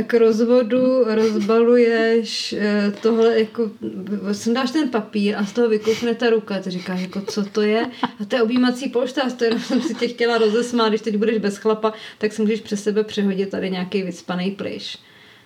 K 0.08 0.14
rozvodu 0.14 1.04
rozbaluješ 1.06 2.54
eh, 2.54 2.94
tohle, 3.02 3.40
jako 3.40 3.72
sundáš 4.32 4.72
ten 4.72 4.90
papír 4.90 5.36
a 5.36 5.46
z 5.46 5.54
toho 5.54 5.70
vykoukne 5.70 6.16
ta 6.16 6.30
ruka. 6.30 6.60
Ty 6.60 6.70
říkáš, 6.70 7.02
jako 7.02 7.22
co 7.22 7.46
to 7.46 7.62
je? 7.62 7.86
A 8.20 8.26
to 8.26 8.36
je 8.36 8.44
objímací 8.44 8.90
polštář, 8.90 9.34
to 9.34 9.44
jenom 9.44 9.60
jsem 9.60 9.82
si 9.82 9.96
tě 9.96 10.08
chtěla 10.08 10.38
rozesmát, 10.38 10.90
když 10.90 11.02
teď 11.02 11.18
budeš 11.18 11.38
bez 11.38 11.58
chlapa, 11.58 11.94
tak 12.18 12.34
si 12.34 12.42
můžeš 12.42 12.62
přes 12.62 12.84
sebe 12.84 13.04
přehodit 13.04 13.50
tady 13.50 13.70
nějaký 13.70 14.04
vyspaný 14.04 14.52
plyš. 14.52 14.98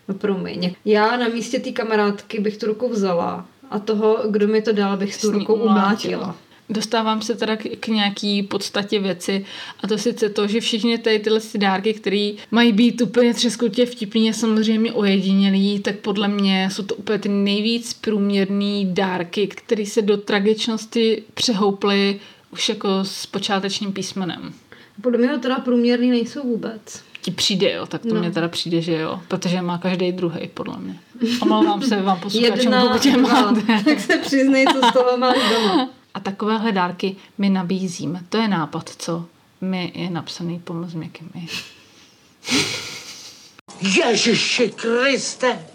No 0.07 0.15
promiň. 0.15 0.73
Já 0.85 1.17
na 1.17 1.27
místě 1.27 1.59
té 1.59 1.71
kamarádky 1.71 2.39
bych 2.39 2.57
tu 2.57 2.65
ruku 2.65 2.89
vzala 2.89 3.47
a 3.69 3.79
toho, 3.79 4.19
kdo 4.29 4.47
mi 4.47 4.61
to 4.61 4.71
dal, 4.71 4.97
bych 4.97 5.15
s 5.15 5.21
tou 5.21 5.31
ní 5.31 5.39
rukou 5.39 5.53
umlátila. 5.53 6.35
Dostávám 6.69 7.21
se 7.21 7.35
teda 7.35 7.55
k, 7.55 7.87
nějaký 7.87 8.43
podstatě 8.43 8.99
věci 8.99 9.45
a 9.83 9.87
to 9.87 9.97
sice 9.97 10.29
to, 10.29 10.47
že 10.47 10.59
všichni 10.61 10.97
tady 10.97 11.19
tyhle 11.19 11.39
si 11.39 11.57
dárky, 11.57 11.93
které 11.93 12.31
mají 12.51 12.71
být 12.73 13.01
úplně 13.01 13.33
třeskutě 13.33 13.85
vtipný 13.85 14.29
a 14.29 14.33
samozřejmě 14.33 14.93
ojedinělý, 14.93 15.79
tak 15.79 15.95
podle 15.95 16.27
mě 16.27 16.69
jsou 16.71 16.83
to 16.83 16.95
úplně 16.95 17.19
ty 17.19 17.29
nejvíc 17.29 17.93
průměrný 17.93 18.93
dárky, 18.93 19.47
které 19.47 19.85
se 19.85 20.01
do 20.01 20.17
tragičnosti 20.17 21.23
přehouply 21.33 22.19
už 22.51 22.69
jako 22.69 22.89
s 23.03 23.25
počátečním 23.25 23.93
písmenem. 23.93 24.53
Podle 25.01 25.17
mě 25.19 25.27
to 25.29 25.39
teda 25.39 25.55
průměrný 25.59 26.09
nejsou 26.09 26.43
vůbec. 26.43 27.03
Ti 27.21 27.31
přijde, 27.31 27.71
jo, 27.71 27.85
tak 27.85 28.01
to 28.01 28.13
No. 28.13 28.19
mě 28.19 28.31
teda 28.31 28.47
přijde, 28.47 28.81
že 28.81 28.93
jo, 28.93 29.19
protože 29.27 29.61
má 29.61 29.77
každý 29.77 30.11
druhý, 30.11 30.49
podle 30.53 30.77
mě. 30.79 30.99
Omlouvám 31.41 31.81
se 31.81 32.01
vám 32.01 32.19
posluchačům, 32.19 32.73
pokud 32.81 33.05
je 33.05 33.17
máte. 33.17 33.83
tak 33.85 33.99
se 33.99 34.17
přiznej, 34.17 34.65
co 34.73 34.87
z 34.89 34.93
toho 34.93 35.17
máš 35.17 35.37
doma. 35.49 35.89
A 36.15 36.19
takovéhle 36.19 36.71
dárky 36.71 37.15
my 37.37 37.49
nabízíme. 37.49 38.21
To 38.29 38.37
je 38.37 38.47
nápad, 38.47 38.89
co 38.97 39.25
mi 39.61 39.91
je 39.95 40.09
napsaný 40.09 40.59
pomoc 40.59 40.93
měkkým 40.93 41.31
i. 41.35 41.47
Ježiši 43.81 44.69
Kriste, 44.69 45.65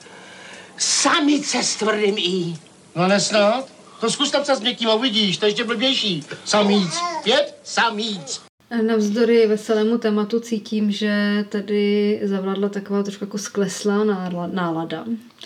samice 0.76 1.62
s 1.62 1.76
tvrdým 1.76 2.14
i. 2.18 2.56
No 2.96 3.08
nesnad. 3.08 3.68
To 4.00 4.10
zkus 4.10 4.32
napsat 4.32 4.54
s 4.56 4.60
měkkým 4.60 4.88
a 4.88 4.94
uvidíš, 4.94 5.38
to 5.38 5.44
je 5.44 5.50
ještě 5.50 5.64
blbější. 5.64 6.24
Samíc. 6.44 6.94
Pět? 7.24 7.60
Samíc. 7.64 8.49
Navzdory 8.86 9.46
veselému 9.46 9.98
tématu 9.98 10.40
cítím, 10.40 10.90
že 10.90 11.44
tady 11.48 12.20
zavládla 12.22 12.68
taková 12.68 13.02
trošku 13.02 13.24
jako 13.24 13.38
skleslá 13.38 14.04
nála- 14.04 14.50
nálada. 14.52 15.04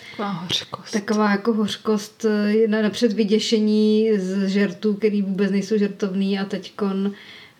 Taková 0.09 0.29
hořkost. 0.31 0.91
Taková 0.93 1.31
jako 1.31 1.53
hořkost 1.53 2.25
eh, 2.25 2.67
na- 2.67 2.81
napřed 2.81 3.13
vyděšení 3.13 4.09
z 4.17 4.47
žertů, 4.47 4.93
který 4.93 5.21
vůbec 5.21 5.51
nejsou 5.51 5.77
žertovný 5.77 6.39
a 6.39 6.45
teďkon 6.45 7.11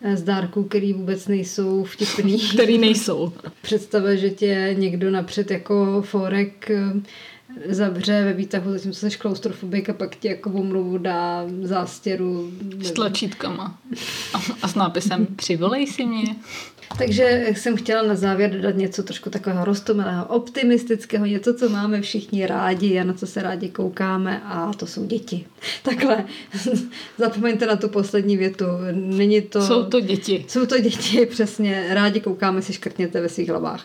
eh, 0.02 0.16
z 0.16 0.22
dárků, 0.22 0.64
který 0.64 0.92
vůbec 0.92 1.28
nejsou 1.28 1.84
vtipný. 1.84 2.38
Který 2.54 2.78
nejsou. 2.78 3.32
Představa, 3.62 4.14
že 4.14 4.30
tě 4.30 4.74
někdo 4.78 5.10
napřed 5.10 5.50
jako 5.50 6.02
forek 6.02 6.70
eh, 6.70 6.92
zavře 7.68 8.24
ve 8.24 8.32
výtahu, 8.32 8.72
zatímco 8.72 9.10
jsi 9.10 9.18
klaustrofobik 9.18 9.88
a 9.88 9.92
pak 9.92 10.16
ti 10.16 10.28
jako 10.28 10.50
omluvu 10.50 10.98
dá 10.98 11.44
zástěru. 11.62 12.50
S 12.80 12.90
tlačítkama. 12.90 13.78
A, 14.34 14.38
a 14.62 14.68
s 14.68 14.74
nápisem 14.74 15.26
přivolej 15.36 15.86
si 15.86 16.06
mě. 16.06 16.36
Takže 16.98 17.46
jsem 17.52 17.76
chtěla 17.76 18.02
na 18.02 18.14
závěr 18.14 18.50
dodat 18.50 18.76
něco 18.76 19.02
trošku 19.02 19.30
takového 19.30 19.64
rostomilého, 19.64 20.26
optimistického, 20.26 21.26
něco, 21.26 21.54
co 21.54 21.68
máme 21.68 22.00
všichni 22.00 22.46
rádi 22.46 22.98
a 23.00 23.04
na 23.04 23.12
co 23.12 23.26
se 23.26 23.42
rádi 23.42 23.68
koukáme 23.68 24.42
a 24.44 24.72
to 24.72 24.86
jsou 24.86 25.06
děti. 25.06 25.46
Takhle, 25.82 26.24
zapomeňte 27.18 27.66
na 27.66 27.76
tu 27.76 27.88
poslední 27.88 28.36
větu. 28.36 28.64
Není 28.92 29.42
to... 29.42 29.62
Jsou 29.62 29.82
to 29.82 30.00
děti. 30.00 30.44
Jsou 30.48 30.66
to 30.66 30.78
děti, 30.78 31.26
přesně. 31.30 31.86
Rádi 31.90 32.20
koukáme, 32.20 32.62
si 32.62 32.72
škrtněte 32.72 33.20
ve 33.20 33.28
svých 33.28 33.48
hlavách. 33.48 33.84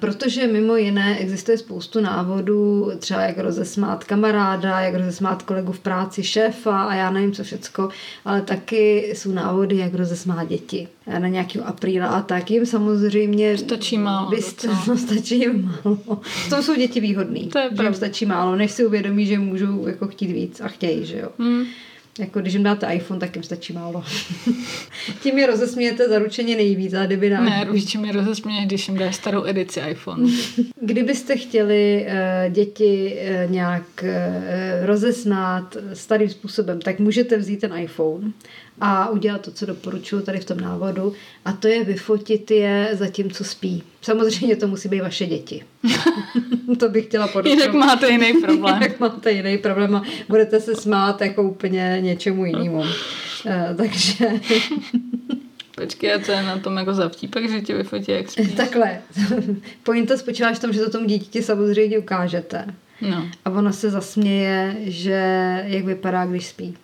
Protože 0.00 0.46
mimo 0.46 0.76
jiné 0.76 1.18
existuje 1.18 1.58
spoustu 1.58 2.00
návodů, 2.00 2.90
třeba 2.98 3.09
jak 3.14 3.38
rozesmát 3.38 4.04
kamaráda, 4.04 4.80
jak 4.80 4.94
rozesmát 4.94 5.42
kolegu 5.42 5.72
v 5.72 5.80
práci, 5.80 6.22
šéfa 6.22 6.82
a 6.82 6.94
já 6.94 7.10
nevím 7.10 7.32
co 7.32 7.44
všecko, 7.44 7.88
ale 8.24 8.42
taky 8.42 9.12
jsou 9.14 9.32
návody, 9.32 9.76
jak 9.76 9.94
rozesmát 9.94 10.48
děti 10.48 10.88
na 11.18 11.28
nějakého 11.28 11.66
apríla 11.66 12.06
a 12.06 12.22
tak 12.22 12.50
jim 12.50 12.66
samozřejmě... 12.66 13.58
Stačí 13.58 13.98
málo 13.98 14.30
Byste, 14.30 14.68
no, 14.88 14.96
stačí 14.96 15.38
jim 15.38 15.72
málo. 15.84 15.98
V 16.24 16.48
tom 16.48 16.62
jsou 16.62 16.76
děti 16.76 17.00
výhodný. 17.00 17.46
To 17.46 17.58
je 17.58 17.70
že 17.76 17.82
jim 17.82 17.94
stačí 17.94 18.26
málo, 18.26 18.56
než 18.56 18.70
si 18.70 18.86
uvědomí, 18.86 19.26
že 19.26 19.38
můžou 19.38 19.86
jako 19.86 20.08
chtít 20.08 20.32
víc 20.32 20.60
a 20.60 20.68
chtějí, 20.68 21.06
že 21.06 21.18
jo. 21.18 21.28
Hmm. 21.38 21.64
Jako 22.18 22.40
když 22.40 22.52
jim 22.52 22.62
dáte 22.62 22.94
iPhone, 22.94 23.20
tak 23.20 23.36
jim 23.36 23.42
stačí 23.42 23.72
málo. 23.72 24.04
Tím 25.22 25.38
je 25.38 25.46
rozesmějete 25.46 26.08
zaručeně 26.08 26.56
nejvíc, 26.56 26.94
a 26.94 27.06
kdyby 27.06 27.30
nám... 27.30 27.44
Ne, 27.44 27.64
rodiče 27.64 27.98
mi 27.98 28.12
rozesměje, 28.12 28.66
když 28.66 28.88
jim 28.88 28.98
dáš 28.98 29.16
starou 29.16 29.44
edici 29.44 29.80
iPhone. 29.90 30.32
Kdybyste 30.80 31.36
chtěli 31.36 32.06
uh, 32.06 32.52
děti 32.52 33.20
uh, 33.44 33.50
nějak 33.50 33.82
uh, 34.02 34.86
rozesnát 34.86 35.76
starým 35.92 36.28
způsobem, 36.28 36.80
tak 36.80 36.98
můžete 36.98 37.36
vzít 37.36 37.60
ten 37.60 37.76
iPhone 37.78 38.32
a 38.80 39.08
udělat 39.08 39.40
to, 39.40 39.50
co 39.50 39.66
doporučuji 39.66 40.20
tady 40.20 40.40
v 40.40 40.44
tom 40.44 40.60
návodu, 40.60 41.12
a 41.44 41.52
to 41.52 41.68
je 41.68 41.84
vyfotit 41.84 42.50
je 42.50 42.90
za 42.92 43.06
tím, 43.06 43.30
co 43.30 43.44
spí. 43.44 43.82
Samozřejmě 44.02 44.56
to 44.56 44.68
musí 44.68 44.88
být 44.88 45.00
vaše 45.00 45.26
děti. 45.26 45.64
to 46.78 46.88
bych 46.88 47.04
chtěla 47.04 47.28
podotknout. 47.28 47.58
Jinak 47.58 47.72
máte 47.74 48.08
jiný 48.08 48.32
problém. 48.40 48.74
Jinak 48.82 49.00
máte 49.00 49.32
jiný 49.32 49.58
problém 49.58 49.96
a 49.96 50.02
budete 50.28 50.60
se 50.60 50.74
smát 50.74 51.20
jako 51.20 51.42
úplně 51.42 51.98
něčemu 52.00 52.44
jinému. 52.44 52.78
Uh, 52.78 52.86
takže... 53.76 54.26
Počkej, 55.74 56.14
a 56.14 56.18
co 56.18 56.32
je 56.32 56.42
na 56.42 56.58
tom 56.58 56.76
jako 56.76 56.94
za 56.94 57.08
vtípek, 57.08 57.50
že 57.50 57.60
ti 57.60 57.74
vyfotí, 57.74 58.12
jak 58.12 58.30
spíš? 58.30 58.52
Takhle. 58.52 58.98
Pointa 59.82 60.16
spočívá 60.16 60.52
v 60.52 60.58
tom, 60.58 60.72
že 60.72 60.80
to 60.80 60.90
tomu 60.90 61.06
dítěti 61.06 61.42
samozřejmě 61.42 61.98
ukážete. 61.98 62.64
No. 63.00 63.28
A 63.44 63.50
ono 63.50 63.72
se 63.72 63.90
zasměje, 63.90 64.76
že 64.80 65.20
jak 65.66 65.84
vypadá, 65.84 66.26
když 66.26 66.46
spí. 66.46 66.76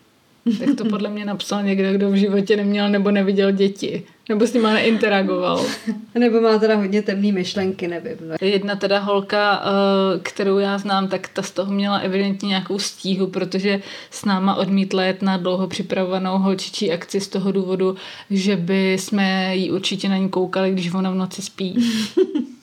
Tak 0.58 0.68
to 0.76 0.84
podle 0.84 1.10
mě 1.10 1.24
napsal 1.24 1.62
někdo, 1.62 1.92
kdo 1.92 2.10
v 2.10 2.14
životě 2.14 2.56
neměl 2.56 2.88
nebo 2.88 3.10
neviděl 3.10 3.50
děti. 3.50 4.02
Nebo 4.28 4.46
s 4.46 4.52
nima 4.52 4.72
neinteragoval. 4.72 5.66
nebo 6.18 6.40
má 6.40 6.58
teda 6.58 6.76
hodně 6.76 7.02
temné 7.02 7.32
myšlenky, 7.32 7.88
nevím. 7.88 8.16
No. 8.28 8.34
Jedna 8.40 8.76
teda 8.76 8.98
holka, 8.98 9.62
eh, 9.64 10.18
kterou 10.22 10.58
já 10.58 10.78
znám, 10.78 11.08
tak 11.08 11.28
ta 11.28 11.42
z 11.42 11.50
toho 11.50 11.72
měla 11.72 11.98
evidentně 11.98 12.48
nějakou 12.48 12.78
stíhu, 12.78 13.26
protože 13.26 13.82
s 14.10 14.24
náma 14.24 14.54
odmítla 14.54 15.02
jet 15.02 15.22
na 15.22 15.36
dlouho 15.36 15.66
připravovanou 15.66 16.38
holčičí 16.38 16.92
akci 16.92 17.20
z 17.20 17.28
toho 17.28 17.52
důvodu, 17.52 17.96
že 18.30 18.56
by 18.56 18.92
jsme 18.92 19.56
jí 19.56 19.70
určitě 19.70 20.08
na 20.08 20.16
ní 20.16 20.28
koukali, 20.28 20.70
když 20.70 20.94
ona 20.94 21.10
v 21.10 21.14
noci 21.14 21.42
spí. 21.42 21.76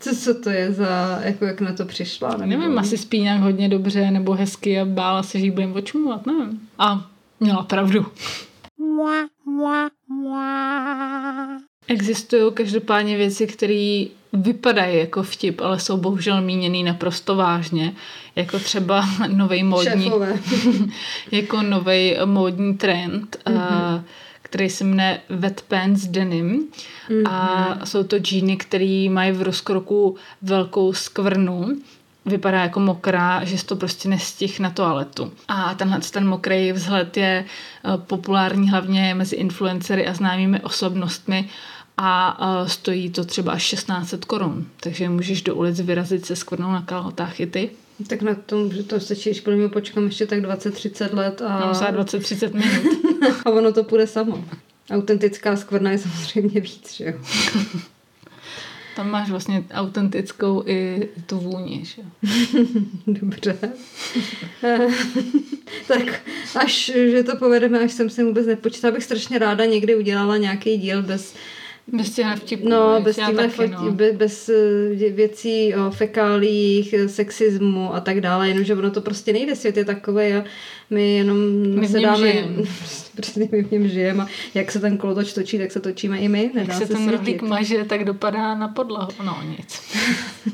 Co, 0.00 0.16
co 0.16 0.34
to 0.34 0.50
je 0.50 0.72
za, 0.72 1.20
jako 1.22 1.44
jak 1.44 1.60
na 1.60 1.72
to 1.72 1.84
přišla? 1.84 2.36
Nebo... 2.36 2.46
Nevím, 2.46 2.78
asi 2.78 2.98
spí 2.98 3.20
nějak 3.20 3.40
hodně 3.40 3.68
dobře 3.68 4.10
nebo 4.10 4.34
hezky 4.34 4.80
a 4.80 4.84
bála 4.84 5.22
se, 5.22 5.38
že 5.38 5.44
jí 5.44 5.50
budeme 5.50 5.74
očumovat, 5.74 6.26
nevím. 6.26 6.60
A 6.78 7.06
měla 7.40 7.62
pravdu. 7.62 8.06
Existují 11.88 12.52
každopádně 12.52 13.16
věci, 13.16 13.46
které 13.46 14.04
vypadají 14.32 14.98
jako 14.98 15.22
vtip, 15.22 15.60
ale 15.60 15.80
jsou 15.80 15.96
bohužel 15.96 16.42
míněný 16.42 16.82
naprosto 16.82 17.36
vážně. 17.36 17.94
Jako 18.36 18.58
třeba 18.58 19.08
nový 19.26 19.62
módní, 19.62 20.12
jako 21.30 21.62
nový 21.62 22.16
módní 22.24 22.74
trend, 22.74 23.36
mm-hmm. 23.46 24.02
Který 24.50 24.70
se 24.70 24.84
jmenuje 24.84 25.20
Wet 25.28 25.62
Pants 25.68 26.06
Denim. 26.06 26.68
Mm-hmm. 27.08 27.30
A 27.30 27.86
jsou 27.86 28.02
to 28.02 28.18
džíny, 28.18 28.56
které 28.56 29.06
mají 29.10 29.32
v 29.32 29.42
rozkroku 29.42 30.16
velkou 30.42 30.92
skvrnu 30.92 31.76
vypadá 32.28 32.62
jako 32.62 32.80
mokrá, 32.80 33.44
že 33.44 33.64
to 33.64 33.76
prostě 33.76 34.08
nestih 34.08 34.60
na 34.60 34.70
toaletu. 34.70 35.32
A 35.48 35.74
tenhle 35.74 36.00
ten 36.00 36.28
mokrý 36.28 36.72
vzhled 36.72 37.16
je 37.16 37.44
eh, 37.44 37.98
populární 37.98 38.70
hlavně 38.70 39.14
mezi 39.14 39.36
influencery 39.36 40.06
a 40.06 40.14
známými 40.14 40.60
osobnostmi 40.60 41.48
a 41.96 42.38
eh, 42.40 42.68
stojí 42.68 43.10
to 43.10 43.24
třeba 43.24 43.52
až 43.52 43.70
1600 43.70 44.24
korun. 44.24 44.66
Takže 44.80 45.08
můžeš 45.08 45.42
do 45.42 45.54
ulic 45.54 45.80
vyrazit 45.80 46.26
se 46.26 46.36
skvrnou 46.36 46.72
na 46.72 46.82
kalhotách 46.82 47.40
i 47.40 47.46
ty. 47.46 47.70
Tak 48.06 48.22
na 48.22 48.34
tom, 48.34 48.72
že 48.72 48.82
to 48.82 49.00
stačí, 49.00 49.30
když 49.30 49.40
podle 49.40 49.58
mě 49.58 49.68
počkám 49.68 50.04
ještě 50.04 50.26
tak 50.26 50.38
20-30 50.38 51.14
let 51.14 51.42
a... 51.42 51.66
No, 51.66 51.74
za 51.74 51.90
20-30 51.90 52.54
minut. 52.54 52.98
a 53.44 53.50
ono 53.50 53.72
to 53.72 53.84
půjde 53.84 54.06
samo. 54.06 54.44
Autentická 54.90 55.56
skvrna 55.56 55.90
je 55.90 55.98
samozřejmě 55.98 56.60
víc, 56.60 56.92
že 56.92 57.04
jo? 57.04 57.12
Tam 58.96 59.10
máš 59.10 59.30
vlastně 59.30 59.64
autentickou 59.70 60.62
i 60.66 61.08
tu 61.26 61.38
vůni, 61.38 61.84
že 61.84 62.02
Dobře. 63.06 63.58
tak 65.88 66.20
až, 66.54 66.92
že 67.10 67.22
to 67.22 67.36
povedeme, 67.36 67.80
až 67.80 67.92
jsem 67.92 68.10
si 68.10 68.24
vůbec 68.24 68.46
nepočítala, 68.46 68.94
bych 68.94 69.04
strašně 69.04 69.38
ráda 69.38 69.64
někdy 69.64 69.96
udělala 69.96 70.36
nějaký 70.36 70.78
díl 70.78 71.02
bez 71.02 71.34
bez 71.92 72.10
těchto 72.10 72.36
vtipů. 72.36 72.68
No, 72.68 73.00
bez, 73.00 73.16
těchto 73.16 73.32
taky, 73.32 73.68
no. 73.68 73.90
bez, 73.90 74.16
bez 74.16 74.48
eh, 74.48 75.10
věcí 75.10 75.74
o 75.74 75.90
fekálích, 75.90 76.94
sexismu 77.06 77.94
a 77.94 78.00
tak 78.00 78.20
dále, 78.20 78.48
jenomže 78.48 78.74
ono 78.74 78.90
to 78.90 79.00
prostě 79.00 79.32
nejde, 79.32 79.56
svět 79.56 79.76
je 79.76 79.84
takový 79.84 80.32
a 80.32 80.44
my 80.90 81.16
jenom 81.16 81.38
my 81.80 81.88
se 81.88 82.00
dáme, 82.00 82.32
prostě 83.16 83.48
my 83.52 83.62
v 83.62 83.70
něm 83.70 83.88
žijeme 83.88 84.22
a 84.22 84.26
jak 84.54 84.72
se 84.72 84.80
ten 84.80 84.96
kolotoč 84.96 85.32
točí, 85.32 85.58
tak 85.58 85.72
se 85.72 85.80
točíme 85.80 86.18
i 86.18 86.28
my. 86.28 86.50
Nedá 86.54 86.72
jak 86.72 86.82
se, 86.82 86.86
se 86.86 86.92
ten 86.92 87.08
rohlík 87.08 87.42
maže, 87.42 87.84
tak 87.84 88.04
dopadá 88.04 88.54
na 88.54 88.68
podlahu. 88.68 89.10
No 89.24 89.38
nic. 89.58 89.82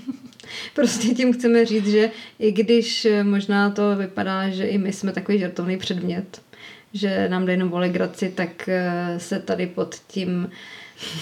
prostě 0.74 1.08
tím 1.08 1.32
chceme 1.32 1.64
říct, 1.64 1.90
že 1.90 2.10
i 2.38 2.52
když 2.52 3.06
možná 3.22 3.70
to 3.70 3.96
vypadá, 3.96 4.48
že 4.48 4.64
i 4.64 4.78
my 4.78 4.92
jsme 4.92 5.12
takový 5.12 5.38
žartovný 5.38 5.76
předmět, 5.76 6.42
že 6.92 7.28
nám 7.28 7.46
jde 7.46 7.52
jenom 7.52 7.72
o 7.72 7.78
legraci, 7.78 8.32
tak 8.34 8.68
eh, 8.68 9.14
se 9.18 9.38
tady 9.38 9.66
pod 9.66 9.94
tím 10.06 10.48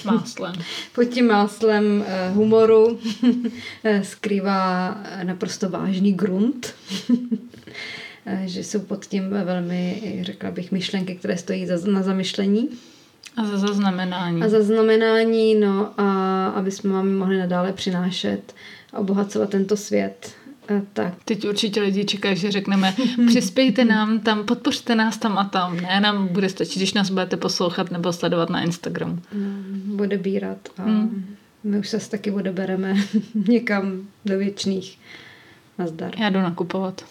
máslem. 0.04 0.54
pod 0.94 1.04
tím 1.04 1.26
máslem 1.26 2.04
eh, 2.06 2.30
humoru 2.30 2.98
eh, 3.84 4.04
skrývá 4.04 4.96
naprosto 5.22 5.68
vážný 5.68 6.12
grunt. 6.12 6.74
že 8.44 8.64
jsou 8.64 8.80
pod 8.80 9.06
tím 9.06 9.30
velmi, 9.30 10.18
řekla 10.22 10.50
bych, 10.50 10.72
myšlenky, 10.72 11.14
které 11.14 11.36
stojí 11.36 11.66
za, 11.66 11.90
na 11.90 12.02
zamyšlení. 12.02 12.68
A 13.36 13.44
za 13.44 13.58
zaznamenání. 13.58 14.42
A 14.42 14.48
za 14.48 14.62
znamenání, 14.62 15.54
no 15.54 16.00
a 16.00 16.46
aby 16.48 16.70
jsme 16.70 16.92
vám 16.92 17.14
mohli 17.14 17.38
nadále 17.38 17.72
přinášet 17.72 18.54
a 18.92 18.98
obohacovat 18.98 19.50
tento 19.50 19.76
svět. 19.76 20.32
A 20.68 20.82
tak. 20.92 21.14
Teď 21.24 21.48
určitě 21.48 21.80
lidi 21.80 22.04
čekají, 22.04 22.36
že 22.36 22.50
řekneme, 22.50 22.94
přispějte 23.26 23.84
nám 23.84 24.20
tam, 24.20 24.44
podpořte 24.44 24.94
nás 24.94 25.18
tam 25.18 25.38
a 25.38 25.44
tam. 25.44 25.76
Ne, 25.76 26.00
nám 26.00 26.28
bude 26.28 26.48
stačit, 26.48 26.78
když 26.78 26.92
nás 26.94 27.10
budete 27.10 27.36
poslouchat 27.36 27.90
nebo 27.90 28.12
sledovat 28.12 28.50
na 28.50 28.62
Instagramu. 28.62 29.18
Mm, 29.34 29.98
odebírat 30.00 30.58
a 30.78 30.82
hmm. 30.82 31.36
my 31.64 31.78
už 31.78 31.88
se 31.88 32.10
taky 32.10 32.30
odebereme 32.30 32.94
někam 33.48 34.06
do 34.24 34.38
věčných. 34.38 34.98
Nazdar. 35.78 36.18
Já 36.18 36.30
jdu 36.30 36.40
nakupovat. 36.40 37.04